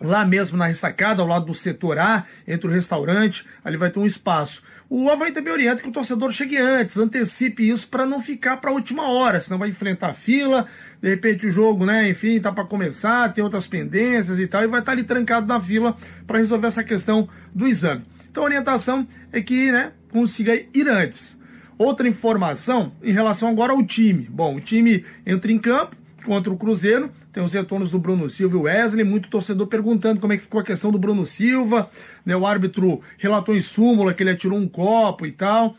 [0.00, 3.98] lá mesmo na ressacada, ao lado do setor A, entre o restaurante, ali vai ter
[3.98, 4.62] um espaço.
[4.88, 8.70] O Havaí também orienta que o torcedor chegue antes, antecipe isso para não ficar para
[8.70, 10.66] a última hora, senão vai enfrentar fila,
[11.00, 14.66] de repente o jogo, né, enfim, tá para começar, tem outras pendências e tal, e
[14.66, 15.94] vai estar tá ali trancado na fila
[16.26, 18.04] para resolver essa questão do exame.
[18.30, 21.38] Então a orientação é que, né, consiga ir antes.
[21.76, 24.26] Outra informação em relação agora ao time.
[24.30, 25.96] Bom, o time entra em campo,
[26.28, 27.10] contra o Cruzeiro.
[27.32, 29.02] Tem os retornos do Bruno Silva e Wesley.
[29.02, 31.88] Muito torcedor perguntando como é que ficou a questão do Bruno Silva.
[32.24, 32.36] Né?
[32.36, 35.74] O árbitro relatou em súmula que ele atirou um copo e tal.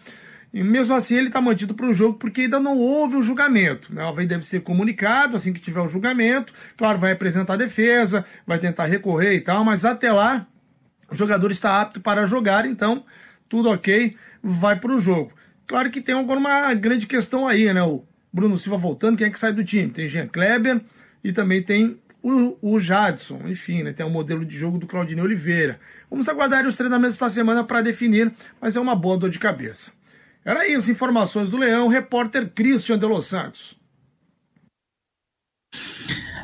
[0.52, 3.94] E mesmo assim ele está mantido para o jogo porque ainda não houve o julgamento.
[3.94, 4.04] Né?
[4.04, 6.52] Havaí deve ser comunicado assim que tiver o julgamento.
[6.76, 10.48] Claro, vai apresentar a defesa, vai tentar recorrer e tal, mas até lá
[11.12, 13.04] o jogador está apto para jogar, então
[13.48, 15.32] tudo ok, vai para o jogo.
[15.68, 17.84] Claro que tem agora uma grande questão aí, né?
[17.84, 19.90] O Bruno Silva voltando, quem é que sai do time?
[19.90, 20.82] Tem Jean Kleber
[21.24, 25.24] e também tem o, o Jadson, enfim, né, tem o modelo de jogo do Claudinei
[25.24, 25.80] Oliveira.
[26.10, 29.94] Vamos aguardar os treinamentos da semana para definir, mas é uma boa dor de cabeça.
[30.44, 33.80] Era isso, informações do Leão, repórter Christian de Los Santos.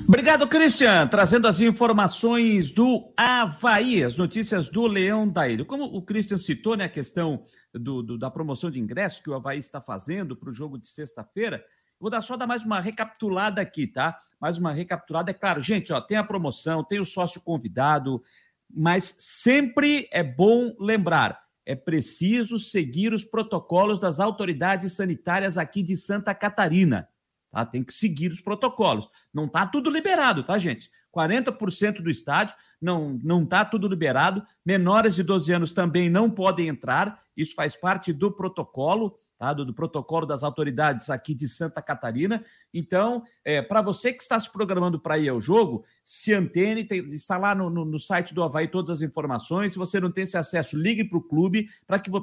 [0.08, 5.66] Obrigado, Christian, trazendo as informações do Havaí, as notícias do Leão da Ilha.
[5.66, 9.34] Como o Christian citou, né, a questão do, do, da promoção de ingressos que o
[9.34, 11.64] Havaí está fazendo para o jogo de sexta-feira,
[12.00, 14.18] Vou dar só dar mais uma recapitulada aqui, tá?
[14.40, 15.32] Mais uma recapitulada.
[15.32, 18.22] É claro, gente, ó, tem a promoção, tem o sócio convidado,
[18.70, 25.98] mas sempre é bom lembrar, é preciso seguir os protocolos das autoridades sanitárias aqui de
[25.98, 27.08] Santa Catarina.
[27.50, 27.66] Tá?
[27.66, 29.10] Tem que seguir os protocolos.
[29.34, 30.92] Não tá tudo liberado, tá, gente?
[31.16, 34.46] 40% do estádio não não tá tudo liberado.
[34.66, 37.24] Menores de 12 anos também não podem entrar.
[37.36, 39.54] Isso faz parte do protocolo tá?
[39.54, 42.44] do, do, protocolo das autoridades aqui de Santa Catarina.
[42.74, 47.00] Então, é, para você que está se programando para ir ao jogo, se antene, tem,
[47.06, 49.74] está lá no, no, no, site do Havaí todas as informações.
[49.74, 51.68] Se você não tem esse acesso, ligue para o clube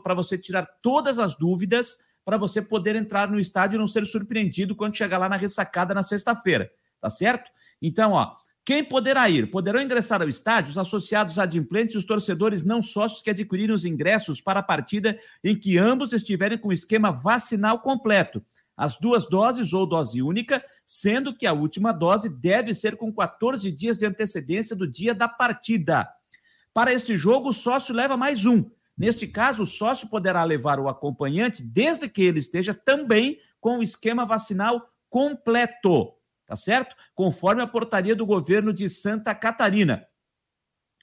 [0.02, 4.06] para você tirar todas as dúvidas para você poder entrar no estádio e não ser
[4.06, 7.50] surpreendido quando chegar lá na ressacada na sexta-feira, tá certo?
[7.80, 8.32] Então, ó,
[8.64, 9.50] quem poderá ir?
[9.50, 13.84] Poderão ingressar ao estádio os associados adimplentes e os torcedores não sócios que adquirirem os
[13.84, 18.40] ingressos para a partida em que ambos estiverem com o esquema vacinal completo.
[18.76, 23.70] As duas doses ou dose única, sendo que a última dose deve ser com 14
[23.72, 26.08] dias de antecedência do dia da partida.
[26.72, 28.70] Para este jogo, o sócio leva mais um.
[28.96, 33.82] Neste caso, o sócio poderá levar o acompanhante desde que ele esteja também com o
[33.82, 36.14] esquema vacinal completo
[36.52, 36.94] tá certo?
[37.14, 40.06] Conforme a portaria do governo de Santa Catarina.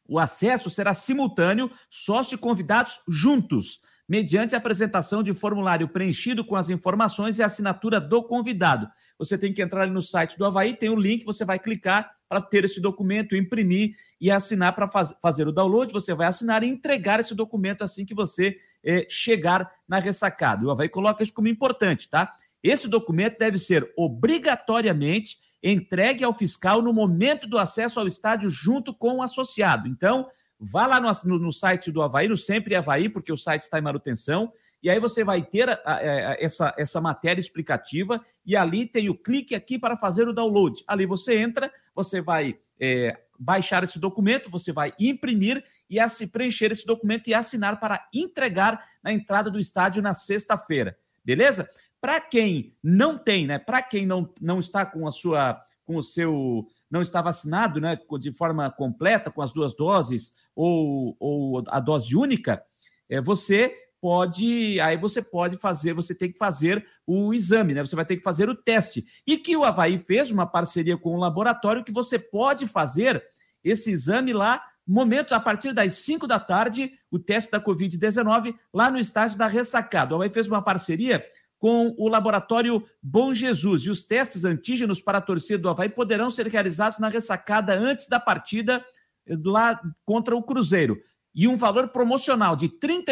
[0.08, 6.56] O acesso será simultâneo, sócio e convidados juntos, mediante a apresentação de formulário preenchido com
[6.56, 8.88] as informações e assinatura do convidado.
[9.18, 12.12] Você tem que entrar no site do Havaí, tem o um link, você vai clicar
[12.28, 15.92] para ter esse documento, imprimir e assinar para faz, fazer o download.
[15.92, 20.64] Você vai assinar e entregar esse documento assim que você eh, chegar na ressacada.
[20.64, 22.36] O Havaí coloca isso como importante, tá?
[22.64, 28.94] Esse documento deve ser obrigatoriamente entregue ao fiscal no momento do acesso ao estádio junto
[28.94, 29.88] com o associado.
[29.88, 30.28] Então,
[30.60, 33.80] vá lá no, no, no site do Havaí, no Sempre Havaí, porque o site está
[33.80, 34.52] em manutenção,
[34.82, 39.10] e aí você vai ter a, a, a, essa, essa matéria explicativa, e ali tem
[39.10, 40.84] o clique aqui para fazer o download.
[40.88, 46.72] Ali você entra, você vai é, baixar esse documento, você vai imprimir e assim, preencher
[46.72, 50.98] esse documento e assinar para entregar na entrada do estádio na sexta-feira.
[51.24, 51.70] Beleza?
[52.02, 53.60] Para quem não tem, né?
[53.60, 58.00] Para quem não, não está com a sua com o seu não está vacinado, né,
[58.20, 62.64] de forma completa com as duas doses ou, ou a dose única,
[63.08, 67.86] é, você pode, aí você pode fazer, você tem que fazer o exame, né?
[67.86, 69.06] Você vai ter que fazer o teste.
[69.28, 73.24] E que o Havaí fez uma parceria com um laboratório que você pode fazer
[73.64, 78.90] esse exame lá, momento, a partir das 5 da tarde, o teste da Covid-19, lá
[78.90, 80.14] no estádio da Ressacada.
[80.14, 81.24] O Havaí fez uma parceria
[81.60, 83.84] com o laboratório Bom Jesus.
[83.84, 88.08] E os testes antígenos para a torcida do Havaí poderão ser realizados na ressacada antes
[88.08, 88.84] da partida
[89.28, 90.98] eh, lá contra o Cruzeiro
[91.36, 93.04] e um valor promocional de R$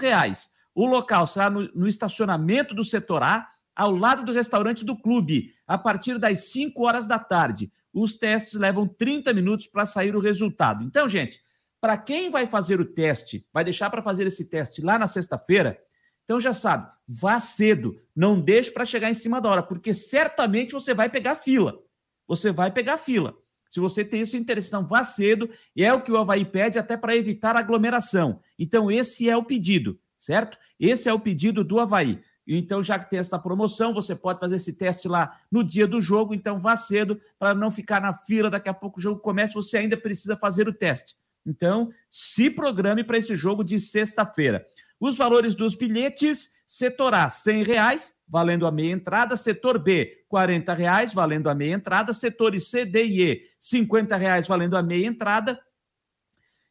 [0.00, 0.50] reais.
[0.74, 5.54] O local será no, no, estacionamento do setor A, ao lado do restaurante do clube,
[5.66, 7.70] a partir das 5 horas da tarde.
[7.92, 10.82] Os testes levam 30 minutos para sair o resultado.
[10.84, 11.40] Então, gente,
[11.80, 15.78] para quem vai fazer o teste, vai deixar para fazer esse teste lá na sexta-feira,
[16.24, 20.72] então já sabe, vá cedo, não deixe para chegar em cima da hora, porque certamente
[20.72, 21.78] você vai pegar fila.
[22.26, 23.36] Você vai pegar fila
[23.72, 24.68] se você tem esse interesse.
[24.68, 28.38] Então, vá cedo, e é o que o Havaí pede até para evitar aglomeração.
[28.58, 30.58] Então, esse é o pedido, certo?
[30.78, 32.20] Esse é o pedido do Havaí.
[32.46, 36.02] Então, já que tem essa promoção, você pode fazer esse teste lá no dia do
[36.02, 39.54] jogo, então vá cedo para não ficar na fila, daqui a pouco o jogo começa,
[39.54, 41.16] você ainda precisa fazer o teste.
[41.46, 44.66] Então, se programe para esse jogo de sexta-feira.
[45.02, 50.74] Os valores dos bilhetes, setor A, R$ reais, valendo a meia entrada, setor B, R$
[50.76, 53.42] reais, valendo a meia entrada, setores C, D e E,
[53.72, 55.60] R$ reais, valendo a meia entrada,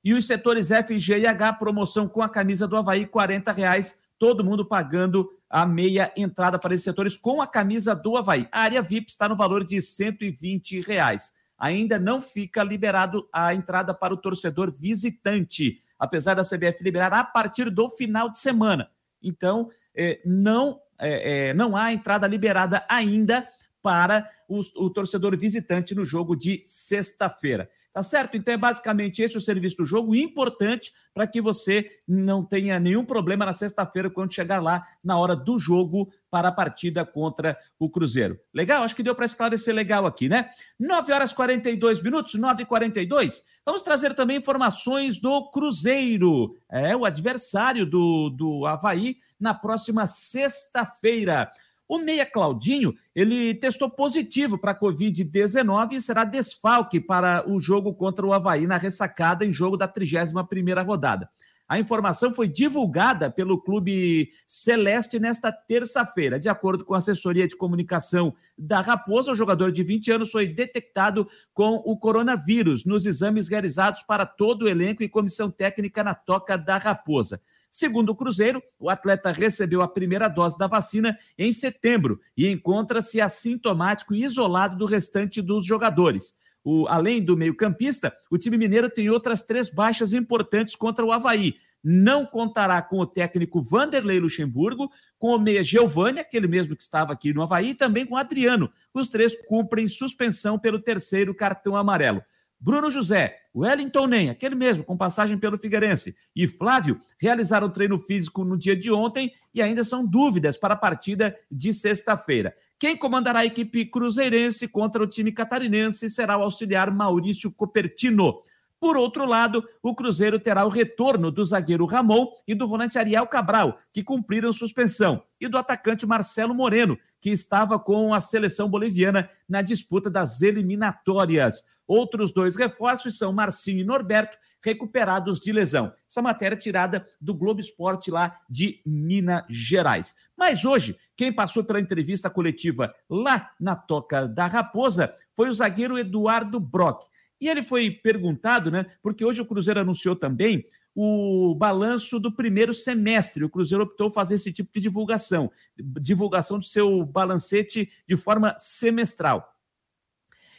[0.01, 3.99] e os setores F, G e H, promoção com a camisa do Havaí, R$ reais,
[4.17, 8.47] todo mundo pagando a meia entrada para esses setores com a camisa do Havaí.
[8.49, 11.33] A área VIP está no valor de 120 reais.
[11.57, 17.23] Ainda não fica liberado a entrada para o torcedor visitante apesar da CBF liberar a
[17.23, 18.89] partir do final de semana.
[19.21, 23.47] Então, é, não, é, é, não há entrada liberada ainda
[23.83, 27.69] para o, o torcedor visitante no jogo de sexta-feira.
[27.93, 28.37] Tá certo?
[28.37, 33.03] Então é basicamente esse o serviço do jogo, importante para que você não tenha nenhum
[33.03, 37.89] problema na sexta-feira quando chegar lá na hora do jogo para a partida contra o
[37.89, 38.39] Cruzeiro.
[38.53, 38.83] Legal?
[38.83, 40.49] Acho que deu para esclarecer legal aqui, né?
[40.79, 47.05] 9 horas 42 minutos, 9 e 42 Vamos trazer também informações do Cruzeiro, é o
[47.05, 51.51] adversário do, do Havaí na próxima sexta-feira.
[51.87, 57.93] O Meia Claudinho, ele testou positivo para a Covid-19 e será desfalque para o jogo
[57.93, 61.29] contra o Havaí na ressacada em jogo da 31ª rodada.
[61.71, 66.37] A informação foi divulgada pelo Clube Celeste nesta terça-feira.
[66.37, 70.49] De acordo com a assessoria de comunicação da Raposa, o jogador de 20 anos foi
[70.49, 76.13] detectado com o coronavírus nos exames realizados para todo o elenco e comissão técnica na
[76.13, 77.39] toca da Raposa.
[77.71, 83.21] Segundo o Cruzeiro, o atleta recebeu a primeira dose da vacina em setembro e encontra-se
[83.21, 86.35] assintomático e isolado do restante dos jogadores.
[86.63, 91.55] O, além do meio-campista, o time mineiro tem outras três baixas importantes contra o Havaí.
[91.83, 97.11] Não contará com o técnico Vanderlei Luxemburgo, com o meia Giovanni, aquele mesmo que estava
[97.11, 98.71] aqui no Havaí, e também com Adriano.
[98.93, 102.21] Os três cumprem suspensão pelo terceiro cartão amarelo.
[102.59, 108.45] Bruno José, Wellington Nem, aquele mesmo, com passagem pelo Figueirense, e Flávio realizaram treino físico
[108.45, 112.53] no dia de ontem e ainda são dúvidas para a partida de sexta-feira.
[112.81, 118.41] Quem comandará a equipe cruzeirense contra o time catarinense será o auxiliar Maurício Copertino.
[118.79, 123.27] Por outro lado, o Cruzeiro terá o retorno do zagueiro Ramon e do volante Ariel
[123.27, 129.29] Cabral, que cumpriram suspensão, e do atacante Marcelo Moreno, que estava com a seleção boliviana
[129.47, 131.63] na disputa das eliminatórias.
[131.85, 135.91] Outros dois reforços são Marcinho e Norberto, recuperados de lesão.
[136.09, 140.13] Essa matéria é tirada do Globo Esporte lá de Minas Gerais.
[140.37, 145.97] Mas hoje, quem passou pela entrevista coletiva lá na Toca da Raposa foi o zagueiro
[145.97, 147.05] Eduardo Brock.
[147.39, 148.85] E ele foi perguntado, né?
[149.01, 153.43] Porque hoje o Cruzeiro anunciou também o balanço do primeiro semestre.
[153.43, 159.55] O Cruzeiro optou fazer esse tipo de divulgação, divulgação do seu balancete de forma semestral.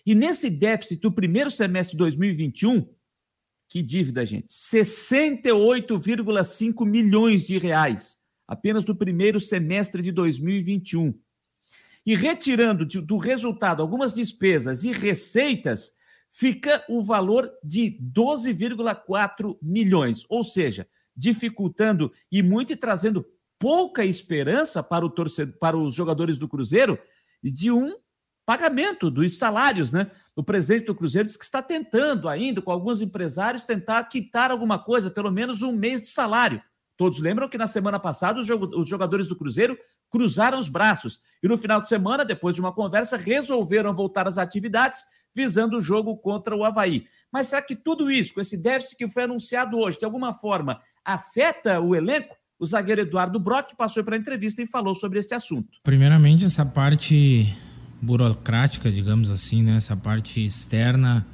[0.05, 2.89] E nesse déficit do primeiro semestre de 2021,
[3.73, 4.49] que dívida, gente?
[4.49, 11.19] 68,5 milhões de reais, apenas do primeiro semestre de 2021.
[12.05, 15.95] E retirando do resultado algumas despesas e receitas,
[16.31, 23.25] fica o valor de 12,4 milhões, ou seja, dificultando e muito e trazendo
[23.59, 26.99] pouca esperança para, o torcedor, para os jogadores do Cruzeiro
[27.43, 27.97] de um
[28.45, 30.11] pagamento dos salários, né?
[30.35, 34.79] O presidente do Cruzeiro diz que está tentando ainda, com alguns empresários, tentar quitar alguma
[34.79, 36.63] coisa, pelo menos um mês de salário.
[36.97, 39.77] Todos lembram que na semana passada os jogadores do Cruzeiro
[40.11, 44.39] cruzaram os braços e no final de semana, depois de uma conversa, resolveram voltar às
[44.39, 45.05] atividades
[45.35, 47.07] visando o jogo contra o Havaí.
[47.33, 50.81] Mas será que tudo isso, com esse déficit que foi anunciado hoje, de alguma forma
[51.05, 52.37] afeta o elenco?
[52.59, 55.79] O zagueiro Eduardo Brock passou para a entrevista e falou sobre este assunto.
[55.83, 57.53] Primeiramente, essa parte
[58.03, 59.77] burocrática, digamos assim, né?
[59.77, 61.25] essa parte externa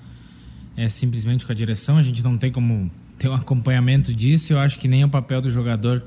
[0.76, 4.58] é simplesmente com a direção, a gente não tem como ter um acompanhamento disso, eu
[4.58, 6.04] acho que nem o papel do jogador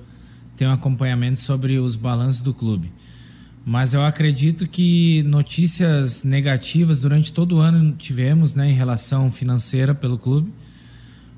[0.56, 2.92] ter um acompanhamento sobre os balanços do clube.
[3.66, 9.94] Mas eu acredito que notícias negativas durante todo o ano tivemos né, em relação financeira
[9.94, 10.52] pelo clube.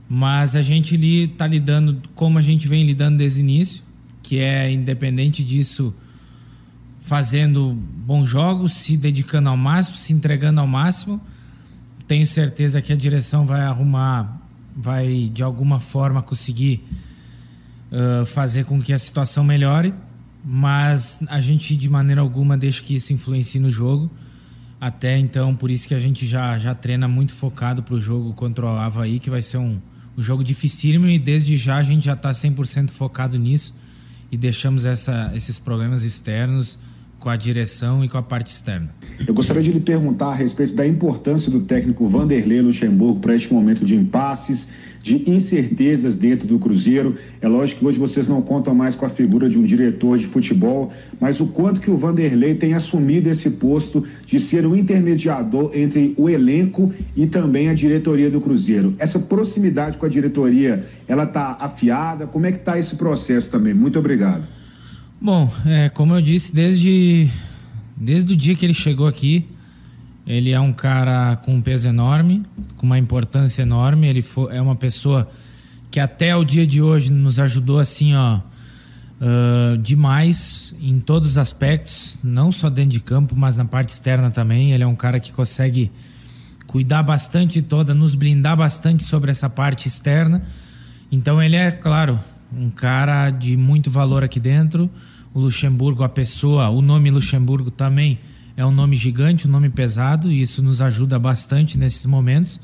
[0.07, 3.83] Mas a gente está lidando como a gente vem lidando desde o início,
[4.21, 5.93] que é independente disso,
[7.03, 11.21] fazendo bons jogos, se dedicando ao máximo, se entregando ao máximo.
[12.07, 14.41] Tenho certeza que a direção vai arrumar,
[14.75, 16.83] vai de alguma forma conseguir
[17.91, 19.93] uh, fazer com que a situação melhore
[20.43, 24.11] mas a gente de maneira alguma deixa que isso influencie no jogo.
[24.79, 28.33] Até então, por isso que a gente já, já treina muito focado para o jogo
[28.33, 29.79] contra o Havaí, que vai ser um,
[30.17, 33.79] um jogo dificílimo e desde já a gente já está 100% focado nisso
[34.29, 36.77] e deixamos essa, esses problemas externos
[37.23, 38.89] com a direção e com a parte externa.
[39.25, 43.53] Eu gostaria de lhe perguntar a respeito da importância do técnico Vanderlei Luxemburgo para este
[43.53, 44.67] momento de impasses
[45.01, 47.17] de incertezas dentro do Cruzeiro.
[47.41, 50.25] É lógico que hoje vocês não contam mais com a figura de um diretor de
[50.25, 55.71] futebol, mas o quanto que o Vanderlei tem assumido esse posto de ser o intermediador
[55.73, 58.93] entre o elenco e também a diretoria do Cruzeiro.
[58.99, 62.27] Essa proximidade com a diretoria, ela está afiada?
[62.27, 63.73] Como é que está esse processo também?
[63.73, 64.43] Muito obrigado.
[65.25, 67.29] Bom, é, como eu disse, desde,
[67.95, 69.47] desde o dia que ele chegou aqui,
[70.27, 72.43] ele é um cara com um peso enorme,
[72.75, 74.05] com uma importância enorme.
[74.05, 75.31] Ele foi, é uma pessoa
[75.89, 78.39] que até o dia de hoje nos ajudou assim, ó,
[79.21, 84.29] uh, demais em todos os aspectos, não só dentro de campo, mas na parte externa
[84.29, 84.73] também.
[84.73, 85.89] Ele é um cara que consegue
[86.67, 90.43] cuidar bastante toda, nos blindar bastante sobre essa parte externa.
[91.09, 92.19] Então ele é, claro,
[92.51, 94.91] um cara de muito valor aqui dentro.
[95.33, 98.19] O Luxemburgo, a pessoa, o nome Luxemburgo também
[98.55, 102.59] é um nome gigante, um nome pesado, e isso nos ajuda bastante nesses momentos.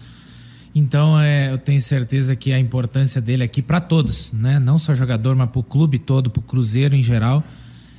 [0.74, 4.60] Então, é, eu tenho certeza que a importância dele aqui para todos, né?
[4.60, 7.44] não só jogador, mas para o clube todo, para o Cruzeiro em geral,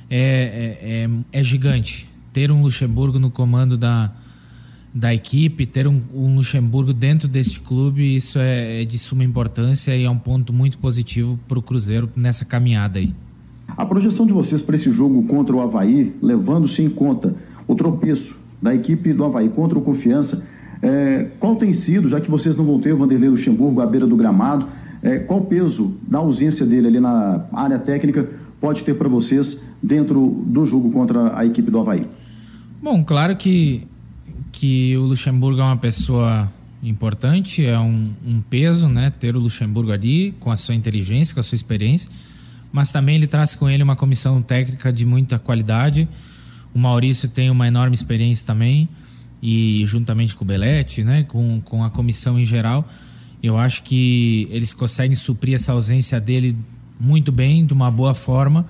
[0.09, 2.07] é, é, é, é, gigante.
[2.31, 4.09] Ter um Luxemburgo no comando da,
[4.93, 9.93] da equipe, ter um, um Luxemburgo dentro deste clube, isso é, é de suma importância
[9.93, 13.13] e é um ponto muito positivo para o Cruzeiro nessa caminhada aí.
[13.75, 17.35] A projeção de vocês para esse jogo contra o Havaí, levando-se em conta
[17.67, 20.45] o tropeço da equipe do Havaí contra o Confiança.
[20.81, 24.05] É, qual tem sido, já que vocês não vão ter o Vanderlei Luxemburgo à beira
[24.05, 24.67] do gramado,
[25.01, 30.43] é, qual peso da ausência dele ali na área técnica pode ter para vocês dentro
[30.45, 32.05] do jogo contra a equipe do Havaí?
[32.81, 33.87] Bom, claro que,
[34.51, 36.47] que o Luxemburgo é uma pessoa
[36.83, 41.39] importante, é um, um peso, né, ter o Luxemburgo ali com a sua inteligência, com
[41.39, 42.09] a sua experiência,
[42.71, 46.07] mas também ele traz com ele uma comissão técnica de muita qualidade,
[46.73, 48.87] o Maurício tem uma enorme experiência também,
[49.41, 52.87] e juntamente com o Belete, né, com, com a comissão em geral,
[53.41, 56.55] eu acho que eles conseguem suprir essa ausência dele
[56.99, 58.69] muito bem, de uma boa forma.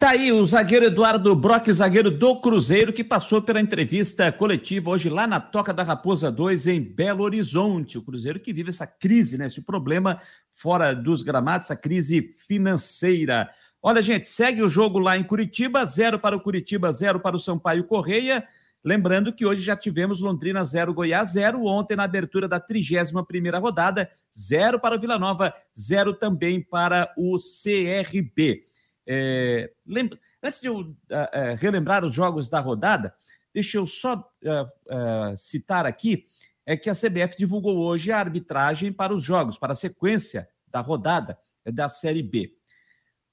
[0.00, 5.10] Tá aí o zagueiro Eduardo Brock, zagueiro do Cruzeiro, que passou pela entrevista coletiva hoje
[5.10, 7.98] lá na Toca da Raposa 2, em Belo Horizonte.
[7.98, 9.48] O Cruzeiro que vive essa crise, né?
[9.48, 10.18] Esse problema
[10.50, 13.50] fora dos gramados, essa crise financeira.
[13.82, 17.38] Olha, gente, segue o jogo lá em Curitiba, zero para o Curitiba, zero para o
[17.38, 18.42] Sampaio Correia.
[18.82, 21.62] Lembrando que hoje já tivemos Londrina 0, Goiás 0.
[21.66, 27.36] Ontem, na abertura da 31 rodada, 0 para o Vila Nova, 0 também para o
[27.36, 28.62] CRB.
[29.06, 30.18] É, lembra...
[30.42, 33.14] Antes de eu uh, uh, relembrar os jogos da rodada,
[33.52, 36.26] deixa eu só uh, citar aqui
[36.66, 40.80] é que a CBF divulgou hoje a arbitragem para os jogos, para a sequência da
[40.80, 42.56] rodada da Série B.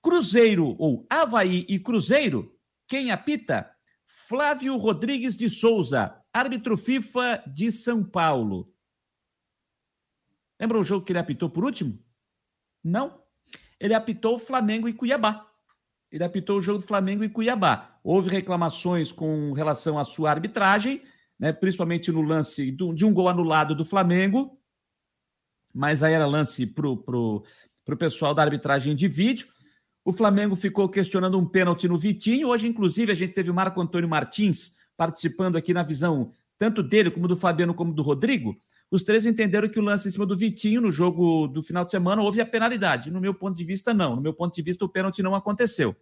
[0.01, 2.57] Cruzeiro ou Havaí e Cruzeiro,
[2.87, 3.69] quem apita?
[4.05, 8.73] Flávio Rodrigues de Souza, árbitro FIFA de São Paulo.
[10.59, 12.03] Lembra o jogo que ele apitou por último?
[12.83, 13.21] Não.
[13.79, 15.46] Ele apitou Flamengo e Cuiabá.
[16.11, 17.99] Ele apitou o jogo do Flamengo e Cuiabá.
[18.03, 21.01] Houve reclamações com relação à sua arbitragem,
[21.39, 24.57] né, principalmente no lance do, de um gol anulado do Flamengo,
[25.73, 27.43] mas aí era lance para o
[27.97, 29.47] pessoal da arbitragem de vídeo.
[30.03, 32.47] O Flamengo ficou questionando um pênalti no Vitinho.
[32.47, 37.11] Hoje, inclusive, a gente teve o Marco Antônio Martins participando aqui na visão tanto dele
[37.11, 38.57] como do Fabiano como do Rodrigo.
[38.89, 41.91] Os três entenderam que o lance em cima do Vitinho no jogo do final de
[41.91, 43.11] semana houve a penalidade.
[43.11, 44.15] No meu ponto de vista, não.
[44.15, 45.95] No meu ponto de vista, o pênalti não aconteceu,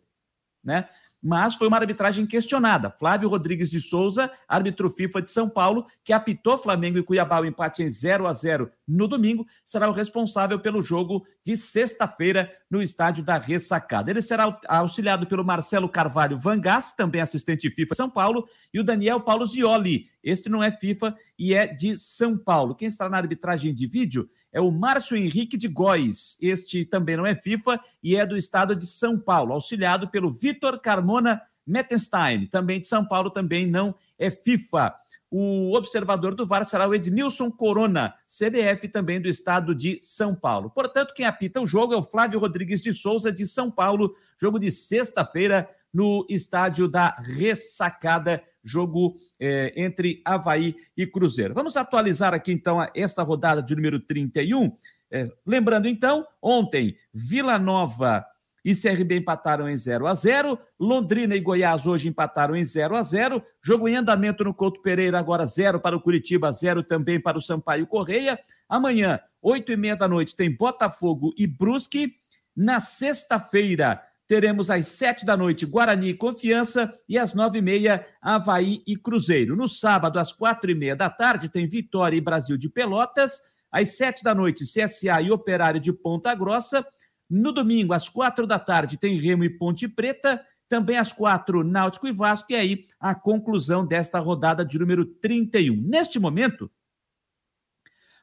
[0.63, 0.87] né?
[1.25, 2.91] mas foi uma arbitragem questionada.
[2.91, 7.45] Flávio Rodrigues de Souza, árbitro FIFA de São Paulo, que apitou Flamengo e Cuiabá o
[7.45, 12.81] empate em 0 a 0 no domingo, será o responsável pelo jogo de sexta-feira no
[12.81, 14.11] estádio da Ressacada.
[14.11, 19.21] Ele será auxiliado pelo Marcelo Carvalho Vangas, também assistente FIFA São Paulo, e o Daniel
[19.21, 20.07] Paulo Zioli.
[20.23, 22.75] Este não é FIFA e é de São Paulo.
[22.75, 26.37] Quem está na arbitragem de vídeo é o Márcio Henrique de Góes.
[26.41, 30.79] Este também não é FIFA e é do estado de São Paulo, auxiliado pelo Vitor
[30.79, 34.93] Carmona Mettenstein, também de São Paulo, também não é FIFA.
[35.37, 40.69] O observador do VAR será o Ednilson Corona, CBF também do estado de São Paulo.
[40.69, 44.57] Portanto, quem apita o jogo é o Flávio Rodrigues de Souza, de São Paulo, jogo
[44.57, 51.53] de sexta-feira no estádio da Ressacada, jogo é, entre Havaí e Cruzeiro.
[51.53, 54.71] Vamos atualizar aqui então esta rodada de número 31.
[55.11, 58.25] É, lembrando então, ontem, Vila Nova
[58.65, 63.03] e CRB empataram em 0 a 0 Londrina e Goiás hoje empataram em 0 a
[63.03, 67.37] 0 Jogo em andamento no Couto Pereira, agora 0 para o Curitiba, 0 também para
[67.37, 68.39] o Sampaio Correia.
[68.67, 72.15] Amanhã, 8 e meia da noite, tem Botafogo e Brusque.
[72.55, 78.05] Na sexta-feira, teremos às sete da noite Guarani e Confiança e às nove e meia
[78.21, 79.55] Havaí e Cruzeiro.
[79.55, 83.41] No sábado, às quatro e meia da tarde, tem Vitória e Brasil de Pelotas.
[83.71, 86.85] Às sete da noite, CSA e Operário de Ponta Grossa.
[87.29, 90.43] No domingo, às quatro da tarde, tem Remo e Ponte Preta.
[90.67, 92.51] Também às quatro, Náutico e Vasco.
[92.51, 95.75] E aí, a conclusão desta rodada de número 31.
[95.75, 96.69] Neste momento,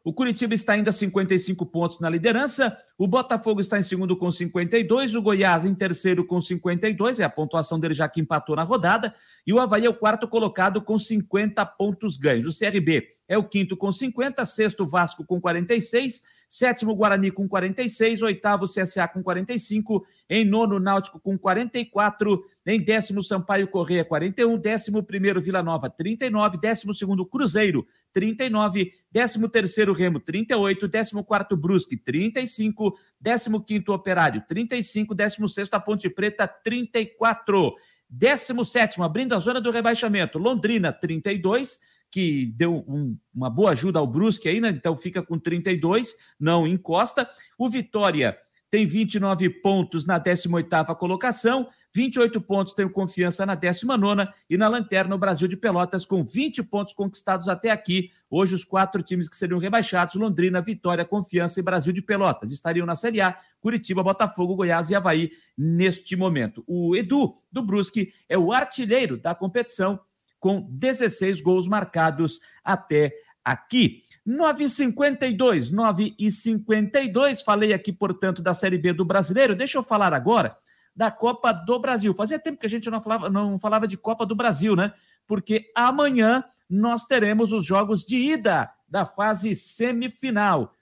[0.04, 2.76] o Curitiba está ainda a 55 pontos na liderança.
[2.98, 5.14] O Botafogo está em segundo com 52.
[5.14, 7.20] O Goiás em terceiro com 52.
[7.20, 9.14] É a pontuação dele já que empatou na rodada.
[9.46, 12.46] E o Havaí é o quarto colocado com 50 pontos ganhos.
[12.48, 14.44] O CRB é o quinto com 50.
[14.44, 16.20] Sexto, Vasco com 46
[16.52, 23.22] sétimo Guarani com 46, oitavo CSA com 45, em nono Náutico com 44, em décimo
[23.22, 30.20] Sampaio Correia 41, décimo primeiro Vila Nova 39, décimo segundo Cruzeiro 39, décimo terceiro Remo
[30.20, 37.74] 38, décimo quarto Brusque 35, décimo quinto Operário 35, décimo sexto Ponte Preta 34,
[38.06, 41.80] décimo sétimo abrindo a zona do rebaixamento Londrina 32,
[42.12, 44.68] que deu um, uma boa ajuda ao Brusque aí, né?
[44.68, 47.26] Então fica com 32, não encosta.
[47.58, 48.38] O Vitória
[48.70, 55.14] tem 29 pontos na 18ª colocação, 28 pontos tem Confiança na 19ª e na lanterna
[55.14, 58.10] o Brasil de Pelotas com 20 pontos conquistados até aqui.
[58.30, 62.86] Hoje os quatro times que seriam rebaixados, Londrina, Vitória, Confiança e Brasil de Pelotas, estariam
[62.86, 66.62] na Série A, Curitiba, Botafogo, Goiás e Havaí neste momento.
[66.66, 69.98] O Edu do Brusque é o artilheiro da competição
[70.42, 73.14] com 16 gols marcados até
[73.44, 74.02] aqui.
[74.26, 77.44] 9,52, 9,52.
[77.44, 79.54] Falei aqui, portanto, da Série B do Brasileiro.
[79.54, 80.56] Deixa eu falar agora
[80.96, 82.12] da Copa do Brasil.
[82.12, 84.92] Fazia tempo que a gente não falava, não falava de Copa do Brasil, né?
[85.28, 90.72] Porque amanhã nós teremos os jogos de ida da fase semifinal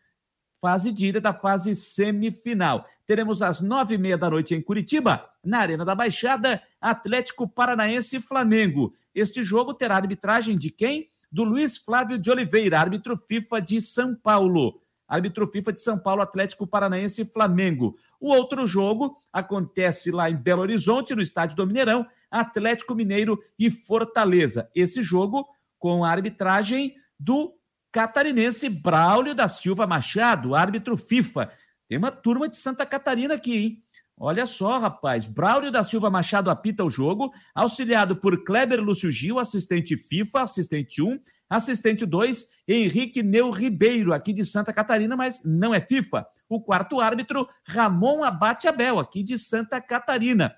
[0.61, 2.87] fase de ida da fase semifinal.
[3.07, 8.17] Teremos às nove e meia da noite em Curitiba, na Arena da Baixada, Atlético Paranaense
[8.17, 8.93] e Flamengo.
[9.15, 11.09] Este jogo terá arbitragem de quem?
[11.33, 14.81] Do Luiz Flávio de Oliveira, árbitro FIFA de São Paulo.
[15.09, 17.97] Árbitro FIFA de São Paulo, Atlético Paranaense e Flamengo.
[18.21, 23.73] O outro jogo acontece lá em Belo Horizonte, no estádio do Mineirão, Atlético Mineiro e
[23.73, 24.71] Fortaleza.
[24.73, 25.49] Esse jogo
[25.81, 27.53] com a arbitragem do
[27.93, 31.51] catarinense Braulio da Silva Machado, árbitro FIFA.
[31.89, 33.83] Tem uma turma de Santa Catarina aqui, hein?
[34.23, 35.25] Olha só, rapaz.
[35.25, 41.01] Braulio da Silva Machado apita o jogo, auxiliado por Kleber Lúcio Gil, assistente FIFA, assistente
[41.01, 41.19] 1,
[41.49, 46.27] assistente 2, Henrique Neu Ribeiro, aqui de Santa Catarina, mas não é FIFA.
[46.51, 50.55] O quarto árbitro, Ramon Abate Abel, aqui de Santa Catarina.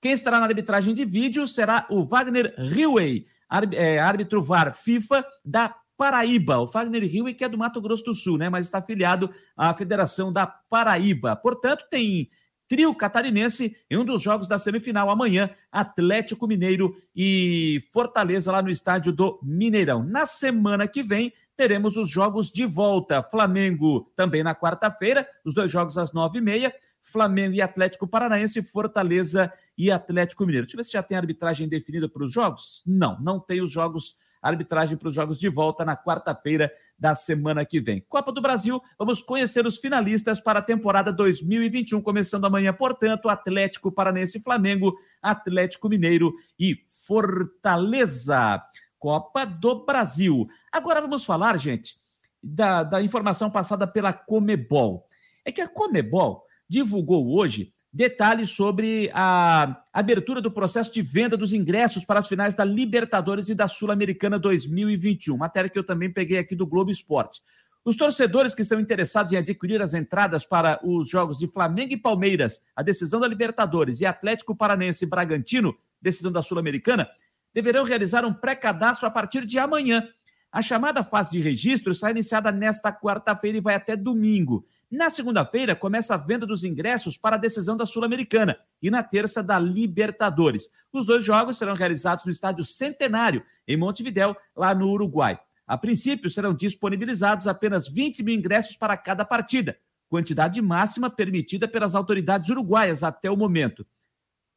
[0.00, 3.26] Quem estará na arbitragem de vídeo será o Wagner Riway,
[3.74, 6.58] é, árbitro VAR FIFA da Paraíba.
[6.58, 8.48] O Fagner Rio, que é do Mato Grosso do Sul, né?
[8.48, 11.36] Mas está afiliado à Federação da Paraíba.
[11.36, 12.28] Portanto, tem
[12.72, 18.70] trio catarinense em um dos jogos da semifinal amanhã, Atlético Mineiro e Fortaleza lá no
[18.70, 20.02] estádio do Mineirão.
[20.02, 23.22] Na semana que vem teremos os jogos de volta.
[23.22, 26.74] Flamengo também na quarta-feira, os dois jogos às nove e meia.
[27.02, 30.66] Flamengo e Atlético Paranaense, Fortaleza e Atlético Mineiro.
[30.66, 32.82] Deixa eu ver se já tem arbitragem definida para os jogos.
[32.86, 37.64] Não, não tem os jogos arbitragem para os jogos de volta na quarta-feira da semana
[37.64, 38.04] que vem.
[38.08, 43.92] Copa do Brasil, vamos conhecer os finalistas para a temporada 2021, começando amanhã, portanto, Atlético
[43.92, 46.76] Paranense e Flamengo, Atlético Mineiro e
[47.06, 48.60] Fortaleza.
[48.98, 50.46] Copa do Brasil.
[50.70, 51.96] Agora vamos falar, gente,
[52.42, 55.06] da, da informação passada pela Comebol.
[55.44, 61.52] É que a Comebol divulgou hoje detalhes sobre a abertura do processo de venda dos
[61.52, 65.36] ingressos para as finais da Libertadores e da Sul-Americana 2021.
[65.36, 67.42] Matéria que eu também peguei aqui do Globo Esporte.
[67.84, 71.96] Os torcedores que estão interessados em adquirir as entradas para os jogos de Flamengo e
[71.96, 77.08] Palmeiras, a decisão da Libertadores e Atlético Paranense e Bragantino, decisão da Sul-Americana,
[77.52, 80.08] deverão realizar um pré-cadastro a partir de amanhã.
[80.50, 84.64] A chamada fase de registro está iniciada nesta quarta-feira e vai até domingo.
[84.92, 89.42] Na segunda-feira, começa a venda dos ingressos para a decisão da Sul-Americana e na terça
[89.42, 90.68] da Libertadores.
[90.92, 95.40] Os dois jogos serão realizados no estádio Centenário, em Montevidéu, lá no Uruguai.
[95.66, 99.78] A princípio, serão disponibilizados apenas 20 mil ingressos para cada partida,
[100.10, 103.86] quantidade máxima permitida pelas autoridades uruguaias até o momento.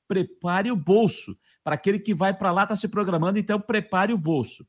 [0.06, 1.40] Prepare o bolso.
[1.64, 4.68] Para aquele que vai para lá, está se programando, então prepare o bolso.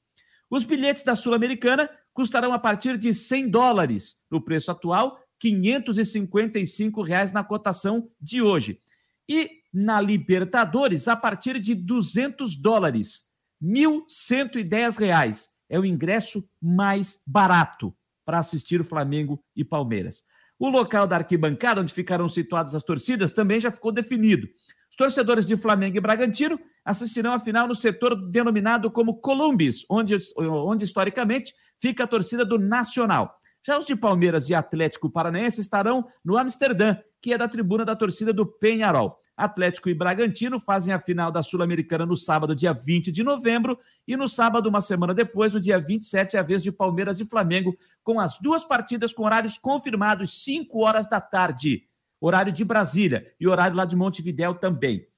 [0.49, 4.17] Os bilhetes da Sul-Americana custarão a partir de 100 dólares.
[4.31, 8.80] No preço atual, 555 reais na cotação de hoje.
[9.28, 13.24] E na Libertadores, a partir de 200 dólares,
[13.62, 15.51] 1.110 reais.
[15.68, 20.22] É o ingresso mais barato para assistir o Flamengo e Palmeiras.
[20.59, 24.49] O local da arquibancada, onde ficarão situadas as torcidas, também já ficou definido.
[24.91, 30.16] Os torcedores de Flamengo e Bragantino assistirão a final no setor denominado como Columbus, onde,
[30.37, 33.37] onde historicamente fica a torcida do Nacional.
[33.67, 37.97] Já os de Palmeiras e Atlético Paranaense estarão no Amsterdã, que é da tribuna da
[37.97, 39.19] torcida do Penharol.
[39.37, 44.17] Atlético e Bragantino fazem a final da Sul-Americana no sábado, dia 20 de novembro, e
[44.17, 47.77] no sábado, uma semana depois, no dia 27, é a vez de Palmeiras e Flamengo,
[48.05, 51.89] com as duas partidas com horários confirmados, 5 horas da tarde
[52.21, 55.09] horário de Brasília e horário lá de Montevidéu também.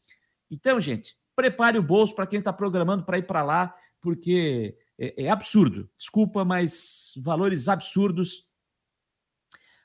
[0.50, 5.24] Então, gente, prepare o bolso para quem está programando para ir para lá, porque é,
[5.24, 5.88] é absurdo.
[5.96, 8.46] Desculpa, mas valores absurdos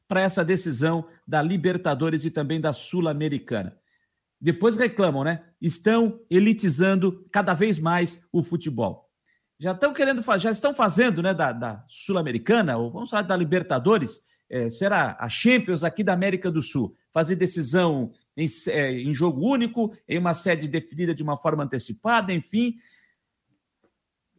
[0.07, 3.77] para essa decisão da Libertadores e também da Sul-Americana.
[4.39, 5.43] Depois reclamam, né?
[5.61, 9.09] Estão elitizando cada vez mais o futebol.
[9.57, 14.19] Já estão querendo, já estão fazendo, né, da, da Sul-Americana, ou vamos falar da Libertadores,
[14.49, 19.47] é, será a Champions aqui da América do Sul, fazer decisão em, é, em jogo
[19.47, 22.75] único, em uma sede definida de uma forma antecipada, enfim.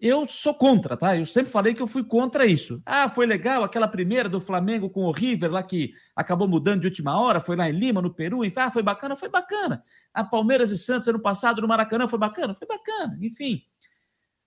[0.01, 1.16] Eu sou contra, tá?
[1.16, 2.82] Eu sempre falei que eu fui contra isso.
[2.84, 6.88] Ah, foi legal aquela primeira do Flamengo com o River lá que acabou mudando de
[6.88, 8.61] última hora, foi lá em Lima, no Peru, enfim.
[8.61, 9.82] Ah, foi bacana, foi bacana.
[10.12, 13.62] A Palmeiras e Santos ano passado no Maracanã foi bacana, foi bacana, enfim.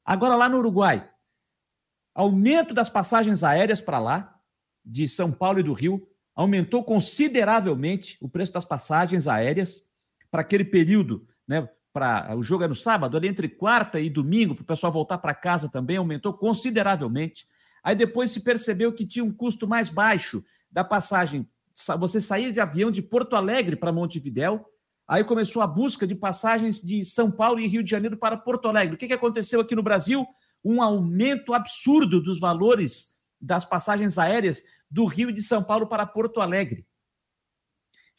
[0.06, 1.10] Agora lá no Uruguai,
[2.14, 4.38] aumento das passagens aéreas para lá,
[4.88, 9.82] de São Paulo e do Rio aumentou consideravelmente o preço das passagens aéreas
[10.32, 11.68] para aquele período, né?
[11.98, 15.18] Para o jogo é no sábado, ali entre quarta e domingo, para o pessoal voltar
[15.18, 17.48] para casa também aumentou consideravelmente.
[17.84, 21.50] Aí depois se percebeu que tinha um custo mais baixo da passagem.
[21.98, 24.64] Você saía de avião de Porto Alegre para Montevidéu,
[25.08, 28.68] aí começou a busca de passagens de São Paulo e Rio de Janeiro para Porto
[28.68, 28.94] Alegre.
[28.94, 30.24] O que, que aconteceu aqui no Brasil?
[30.64, 36.42] Um aumento absurdo dos valores das passagens aéreas do Rio de São Paulo para Porto
[36.42, 36.86] Alegre.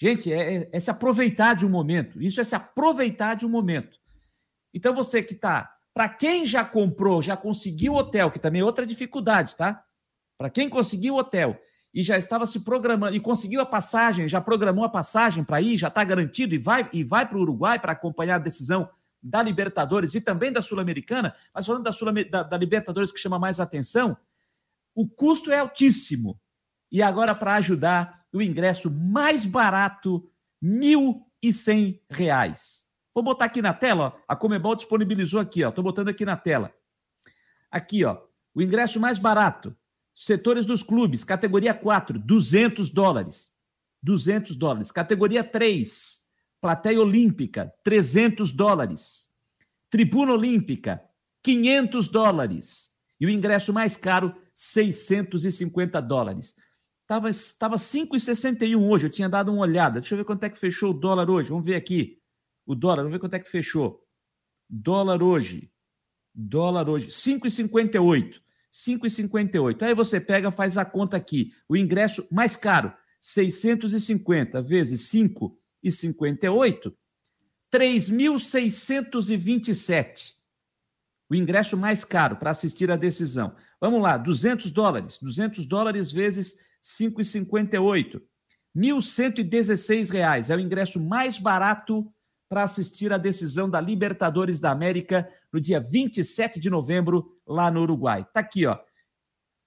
[0.01, 2.23] Gente, é, é, é se aproveitar de um momento.
[2.23, 3.99] Isso é se aproveitar de um momento.
[4.73, 5.75] Então, você que está.
[5.93, 9.83] Para quem já comprou, já conseguiu hotel, que também é outra dificuldade, tá?
[10.39, 11.59] Para quem conseguiu hotel
[11.93, 15.77] e já estava se programando e conseguiu a passagem, já programou a passagem para ir,
[15.77, 18.89] já está garantido e vai e vai para o Uruguai para acompanhar a decisão
[19.21, 23.39] da Libertadores e também da Sul-Americana, mas falando da, Sul da, da Libertadores que chama
[23.39, 24.17] mais atenção,
[24.95, 26.41] o custo é altíssimo.
[26.91, 30.29] E agora, para ajudar, o ingresso mais barato,
[30.63, 30.69] R$
[31.43, 32.89] 1.100.
[33.15, 34.21] Vou botar aqui na tela, ó.
[34.29, 35.63] a Comebol disponibilizou aqui.
[35.63, 36.73] Estou botando aqui na tela.
[37.71, 38.21] Aqui, ó.
[38.55, 39.77] O ingresso mais barato,
[40.15, 43.51] setores dos clubes, categoria 4, 200 dólares.
[44.03, 44.93] 200 dólares.
[44.93, 46.23] Categoria 3,
[46.61, 49.29] plateia olímpica, 300 dólares.
[49.91, 51.03] Tribuna olímpica,
[51.43, 52.93] 500 dólares.
[53.21, 56.55] E o ingresso mais caro, 650 dólares.
[57.09, 59.99] Estava tava 5,61 hoje, eu tinha dado uma olhada.
[59.99, 61.49] Deixa eu ver quanto é que fechou o dólar hoje.
[61.49, 62.21] Vamos ver aqui.
[62.67, 64.07] O dólar, vamos ver quanto é que fechou.
[64.69, 65.73] Dólar hoje.
[66.35, 68.43] Dólar hoje, 5,58.
[68.71, 69.83] 5,58.
[69.85, 71.55] Aí você pega, faz a conta aqui.
[71.67, 72.93] O ingresso mais caro,
[73.23, 76.95] 650 vezes 5,58,
[77.73, 80.35] 3.627.
[81.31, 83.57] O ingresso mais caro para assistir à decisão.
[83.81, 85.19] Vamos lá, 200 dólares.
[85.23, 88.15] 200 dólares vezes 5,58.
[88.15, 88.23] R$
[88.77, 92.13] 1.116 é o ingresso mais barato
[92.49, 97.83] para assistir à decisão da Libertadores da América no dia 27 de novembro, lá no
[97.83, 98.27] Uruguai.
[98.33, 98.79] Tá aqui, ó.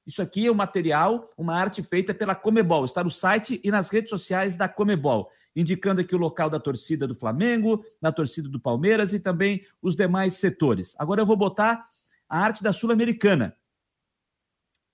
[0.06, 2.86] Isso aqui é um material, uma arte feita pela Comebol.
[2.86, 5.30] Está no site e nas redes sociais da Comebol.
[5.56, 9.96] indicando aqui o local da torcida do Flamengo, da torcida do Palmeiras e também os
[9.96, 10.96] demais setores.
[10.98, 11.86] Agora eu vou botar
[12.28, 13.56] a arte da Sul-Americana.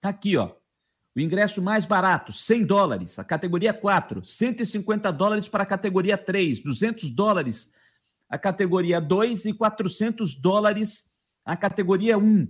[0.02, 0.57] Tá aqui, ó.
[1.18, 3.18] O ingresso mais barato, 100 dólares.
[3.18, 7.74] A categoria 4, 150 dólares para a categoria 3, 200 dólares
[8.30, 11.08] a categoria 2 e 400 dólares
[11.44, 12.48] a categoria 1.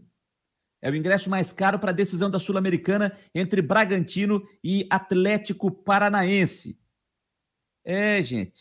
[0.82, 6.78] É o ingresso mais caro para a decisão da Sul-Americana entre Bragantino e Atlético Paranaense.
[7.86, 8.59] É, gente,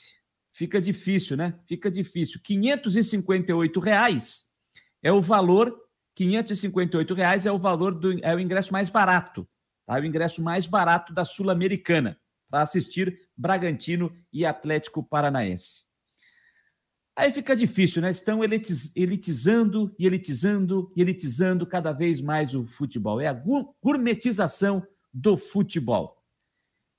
[0.53, 1.59] fica difícil, né?
[1.67, 2.41] Fica difícil.
[2.45, 4.47] 558 reais
[5.03, 5.77] é o valor,
[6.15, 9.49] 558 reais é o valor do é o ingresso mais barato,
[9.87, 9.97] tá?
[9.99, 12.19] É o ingresso mais barato da Sul-Americana
[12.51, 15.87] para assistir Bragantino e Atlético Paranaense.
[17.17, 18.11] Aí fica difícil, né?
[18.11, 23.21] Estão elitiz, elitizando e elitizando e elitizando cada vez mais o futebol.
[23.21, 23.43] É a
[23.83, 26.23] gourmetização do futebol.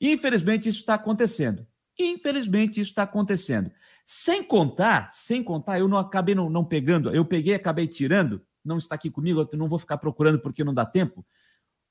[0.02, 1.68] Infelizmente, isso está acontecendo.
[2.00, 3.72] Infelizmente, isso está acontecendo.
[4.04, 8.78] Sem contar, sem contar, eu não acabei não, não pegando, eu peguei acabei tirando, não
[8.78, 11.26] está aqui comigo, eu não vou ficar procurando porque não dá tempo.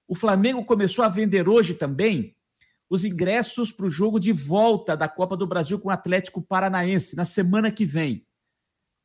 [0.08, 2.36] O Flamengo começou a vender hoje também
[2.88, 7.16] os ingressos para o jogo de volta da Copa do Brasil com o Atlético Paranaense
[7.16, 8.24] na semana que vem.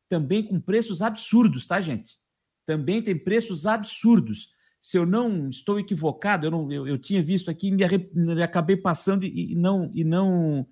[0.08, 2.18] Também com preços absurdos, tá, gente?
[2.66, 4.54] Também tem preços absurdos.
[4.80, 8.78] Se eu não estou equivocado, eu, não, eu, eu tinha visto aqui e me, acabei
[8.78, 10.68] passando e, e não, e não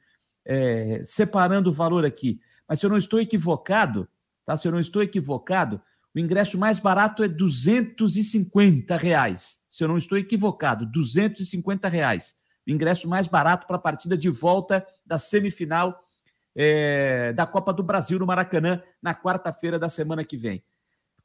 [0.45, 2.39] é, separando o valor aqui.
[2.67, 4.07] Mas se eu não estou equivocado,
[4.45, 4.55] tá?
[4.55, 5.81] Se eu não estou equivocado,
[6.15, 9.59] o ingresso mais barato é 250 reais.
[9.69, 12.39] Se eu não estou equivocado, 250 reais
[12.71, 15.99] ingresso mais barato para a partida de volta da semifinal
[16.55, 20.63] é, da Copa do Brasil no Maracanã na quarta-feira da semana que vem.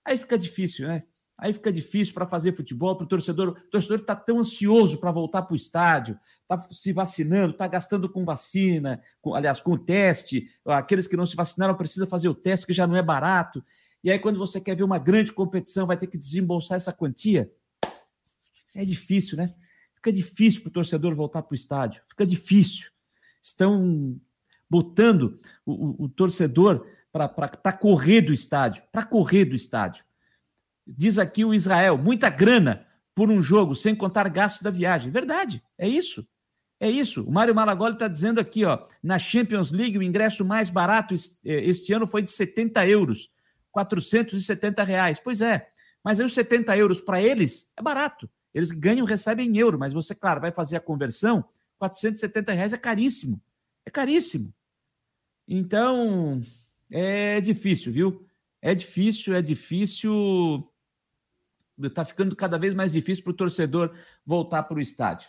[0.05, 1.05] Aí fica difícil, né?
[1.37, 3.49] Aí fica difícil para fazer futebol, para o torcedor.
[3.49, 8.09] O torcedor está tão ansioso para voltar para o estádio, está se vacinando, está gastando
[8.09, 10.47] com vacina, com, aliás, com teste.
[10.65, 13.65] Aqueles que não se vacinaram precisam fazer o teste, que já não é barato.
[14.05, 17.51] E aí, quando você quer ver uma grande competição, vai ter que desembolsar essa quantia.
[18.77, 19.55] É difícil, né?
[19.97, 22.03] Fica difícil para o torcedor voltar para o estádio.
[22.07, 22.91] Fica difícil.
[23.43, 24.21] Estão
[24.69, 30.05] botando o, o, o torcedor para correr do estádio, para correr do estádio.
[30.87, 35.11] Diz aqui o Israel, muita grana por um jogo, sem contar gastos da viagem.
[35.11, 36.27] Verdade, é isso.
[36.79, 37.25] É isso.
[37.25, 41.65] O Mário Malagoli está dizendo aqui, ó, na Champions League, o ingresso mais barato eh,
[41.65, 43.31] este ano foi de 70 euros,
[43.75, 45.21] 470 reais.
[45.23, 45.69] Pois é,
[46.03, 48.31] mas aí os 70 euros para eles é barato.
[48.55, 51.45] Eles ganham, recebem em euro, mas você, claro, vai fazer a conversão,
[51.77, 53.43] 470 reais é caríssimo.
[53.85, 54.55] É caríssimo.
[55.47, 56.41] Então,
[56.89, 58.25] é difícil, viu?
[58.63, 60.73] É difícil, é difícil.
[61.83, 63.93] Está ficando cada vez mais difícil para o torcedor
[64.25, 65.29] voltar para o estádio.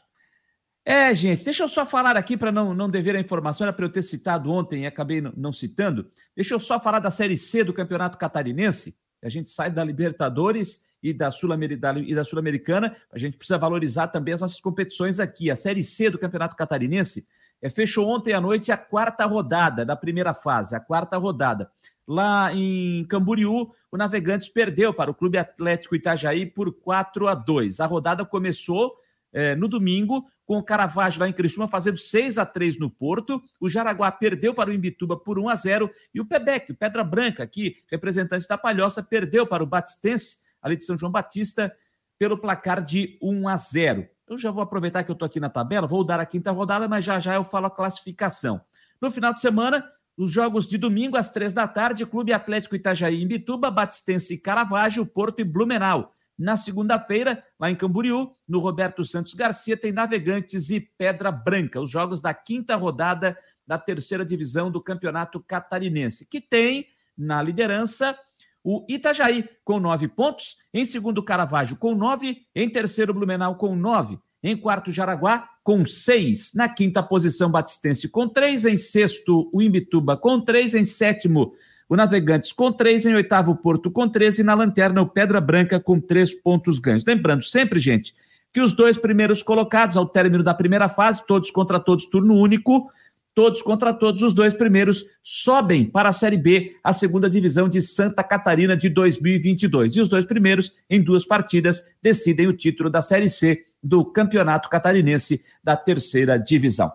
[0.88, 3.86] É, gente, deixa eu só falar aqui para não, não dever a informação, era para
[3.86, 6.12] eu ter citado ontem e acabei não, citando.
[6.36, 8.96] Deixa eu só falar da Série C do Campeonato Catarinense.
[9.24, 14.62] A gente sai da Libertadores e da Sul-Americana, a gente precisa valorizar também as nossas
[14.62, 15.50] competições aqui.
[15.50, 17.28] A Série C do Campeonato Catarinense
[17.60, 21.72] é, fechou ontem à noite a quarta rodada da primeira fase, a quarta rodada.
[22.08, 27.80] Lá em Camboriú, o Navegantes perdeu para o Clube Atlético Itajaí por 4 a 2.
[27.80, 28.96] A rodada começou
[29.36, 33.44] é, no domingo, com o Caravaggio lá em Criciúma fazendo 6 a 3 no Porto.
[33.60, 37.04] O Jaraguá perdeu para o Imbituba por 1 a 0 e o Pebec, o Pedra
[37.04, 41.76] Branca, aqui, representante da Palhoça, perdeu para o Batistense ali de São João Batista,
[42.18, 44.08] pelo placar de 1 a 0.
[44.28, 46.88] Eu já vou aproveitar que eu estou aqui na tabela, vou dar a quinta rodada,
[46.88, 48.62] mas já já eu falo a classificação.
[49.02, 49.86] No final de semana,
[50.18, 54.38] os jogos de domingo às três da tarde, Clube Atlético Itajaí em Bituba, Batistense e
[54.38, 56.15] Caravaggio, Porto e Blumenau.
[56.38, 61.90] Na segunda-feira, lá em Camboriú, no Roberto Santos Garcia, tem Navegantes e Pedra Branca, os
[61.90, 68.18] jogos da quinta rodada da terceira divisão do Campeonato Catarinense, que tem na liderança
[68.64, 74.20] o Itajaí com nove pontos, em segundo Caravaggio com nove, em terceiro Blumenau com nove,
[74.44, 80.18] em quarto Jaraguá com seis, na quinta posição Batistense com três, em sexto o Imbituba
[80.18, 81.54] com três, em sétimo
[81.88, 85.80] o Navegantes com três, em oitavo Porto com três e na lanterna o Pedra Branca
[85.80, 87.06] com três pontos ganhos.
[87.06, 88.14] Lembrando sempre, gente,
[88.52, 92.90] que os dois primeiros colocados ao término da primeira fase, todos contra todos, turno único,
[93.36, 97.82] todos contra todos, os dois primeiros sobem para a Série B, a segunda divisão de
[97.82, 99.98] Santa Catarina de 2022.
[99.98, 104.70] E os dois primeiros, em duas partidas, decidem o título da Série C do Campeonato
[104.70, 106.92] Catarinense da terceira divisão.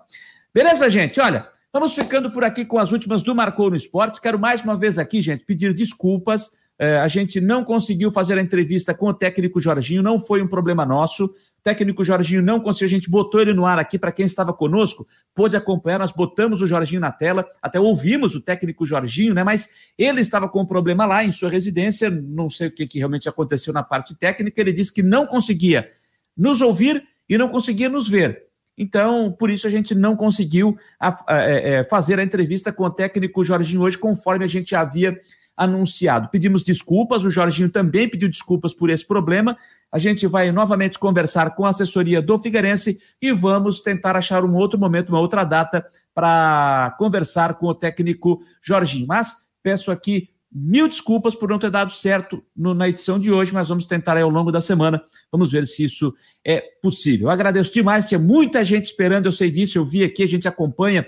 [0.53, 1.21] Beleza, gente?
[1.21, 4.21] Olha, vamos ficando por aqui com as últimas do Marcou no Esporte.
[4.21, 6.51] Quero mais uma vez aqui, gente, pedir desculpas
[6.83, 10.49] É, a gente não conseguiu fazer a entrevista com o técnico Jorginho, não foi um
[10.49, 11.27] problema nosso.
[11.27, 14.51] O técnico Jorginho não conseguiu, a gente botou ele no ar aqui para quem estava
[14.51, 19.45] conosco, pôde acompanhar, nós botamos o Jorginho na tela, até ouvimos o técnico Jorginho, né?
[19.45, 19.69] Mas
[19.99, 23.29] ele estava com um problema lá em sua residência, não sei o que, que realmente
[23.29, 25.87] aconteceu na parte técnica, ele disse que não conseguia
[26.35, 28.50] nos ouvir e não conseguia nos ver.
[28.83, 32.73] Então, por isso a gente não conseguiu a, a, a, é, é, fazer a entrevista
[32.73, 35.21] com o técnico Jorginho hoje, conforme a gente havia
[35.55, 36.31] anunciado.
[36.31, 39.55] Pedimos desculpas, o Jorginho também pediu desculpas por esse problema.
[39.93, 44.57] A gente vai novamente conversar com a assessoria do Figueirense e vamos tentar achar um
[44.57, 49.07] outro momento, uma outra data para conversar com o técnico Jorginho.
[49.07, 53.55] Mas peço aqui mil desculpas por não ter dado certo no, na edição de hoje,
[53.55, 55.01] mas vamos tentar aí ao longo da semana.
[55.31, 56.13] Vamos ver se isso
[56.45, 57.31] é possível.
[57.31, 61.07] Agradeço demais, tinha muita gente esperando, eu sei disso, eu vi aqui, a gente acompanha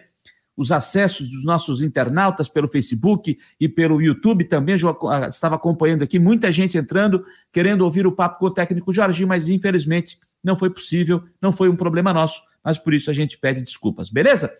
[0.56, 4.76] os acessos dos nossos internautas pelo Facebook e pelo YouTube também.
[5.10, 9.28] Ah, estava acompanhando aqui, muita gente entrando, querendo ouvir o papo com o técnico Jorginho,
[9.28, 13.38] mas infelizmente não foi possível, não foi um problema nosso, mas por isso a gente
[13.38, 14.52] pede desculpas, beleza?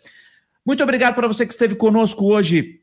[0.64, 2.81] Muito obrigado para você que esteve conosco hoje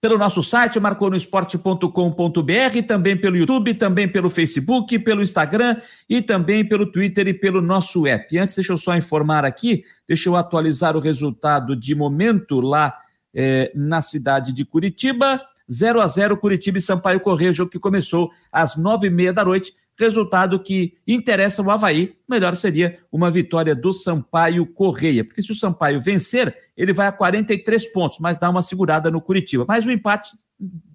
[0.00, 5.76] pelo nosso site, marconosport.com.br, também pelo YouTube, também pelo Facebook, pelo Instagram
[6.08, 8.32] e também pelo Twitter e pelo nosso app.
[8.32, 12.96] E antes, deixa eu só informar aqui, deixa eu atualizar o resultado de momento lá
[13.34, 15.40] é, na cidade de Curitiba.
[15.70, 19.44] 0 a 0 Curitiba e Sampaio Correia, jogo que começou às nove e meia da
[19.44, 25.50] noite resultado que interessa o Havaí, melhor seria uma vitória do Sampaio Correia, porque se
[25.50, 29.64] o Sampaio vencer, ele vai a 43 pontos, mas dá uma segurada no Curitiba.
[29.66, 30.30] Mas o empate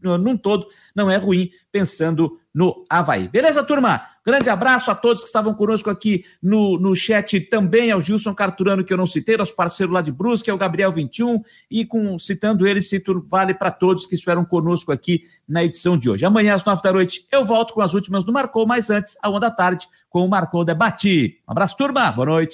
[0.01, 3.27] num todo, não é ruim, pensando no Havaí.
[3.29, 4.05] Beleza, turma?
[4.25, 8.83] Grande abraço a todos que estavam conosco aqui no, no chat, também ao Gilson Carturano,
[8.83, 12.17] que eu não citei, nosso parceiro lá de Brusque, é o Gabriel 21, e com,
[12.17, 16.25] citando ele, cito vale para todos que estiveram conosco aqui na edição de hoje.
[16.25, 19.29] Amanhã, às nove da noite, eu volto com as últimas do Marcou, mas antes, à
[19.29, 21.39] uma da tarde, com o Marcou Debate.
[21.47, 22.53] Um abraço, turma, boa noite.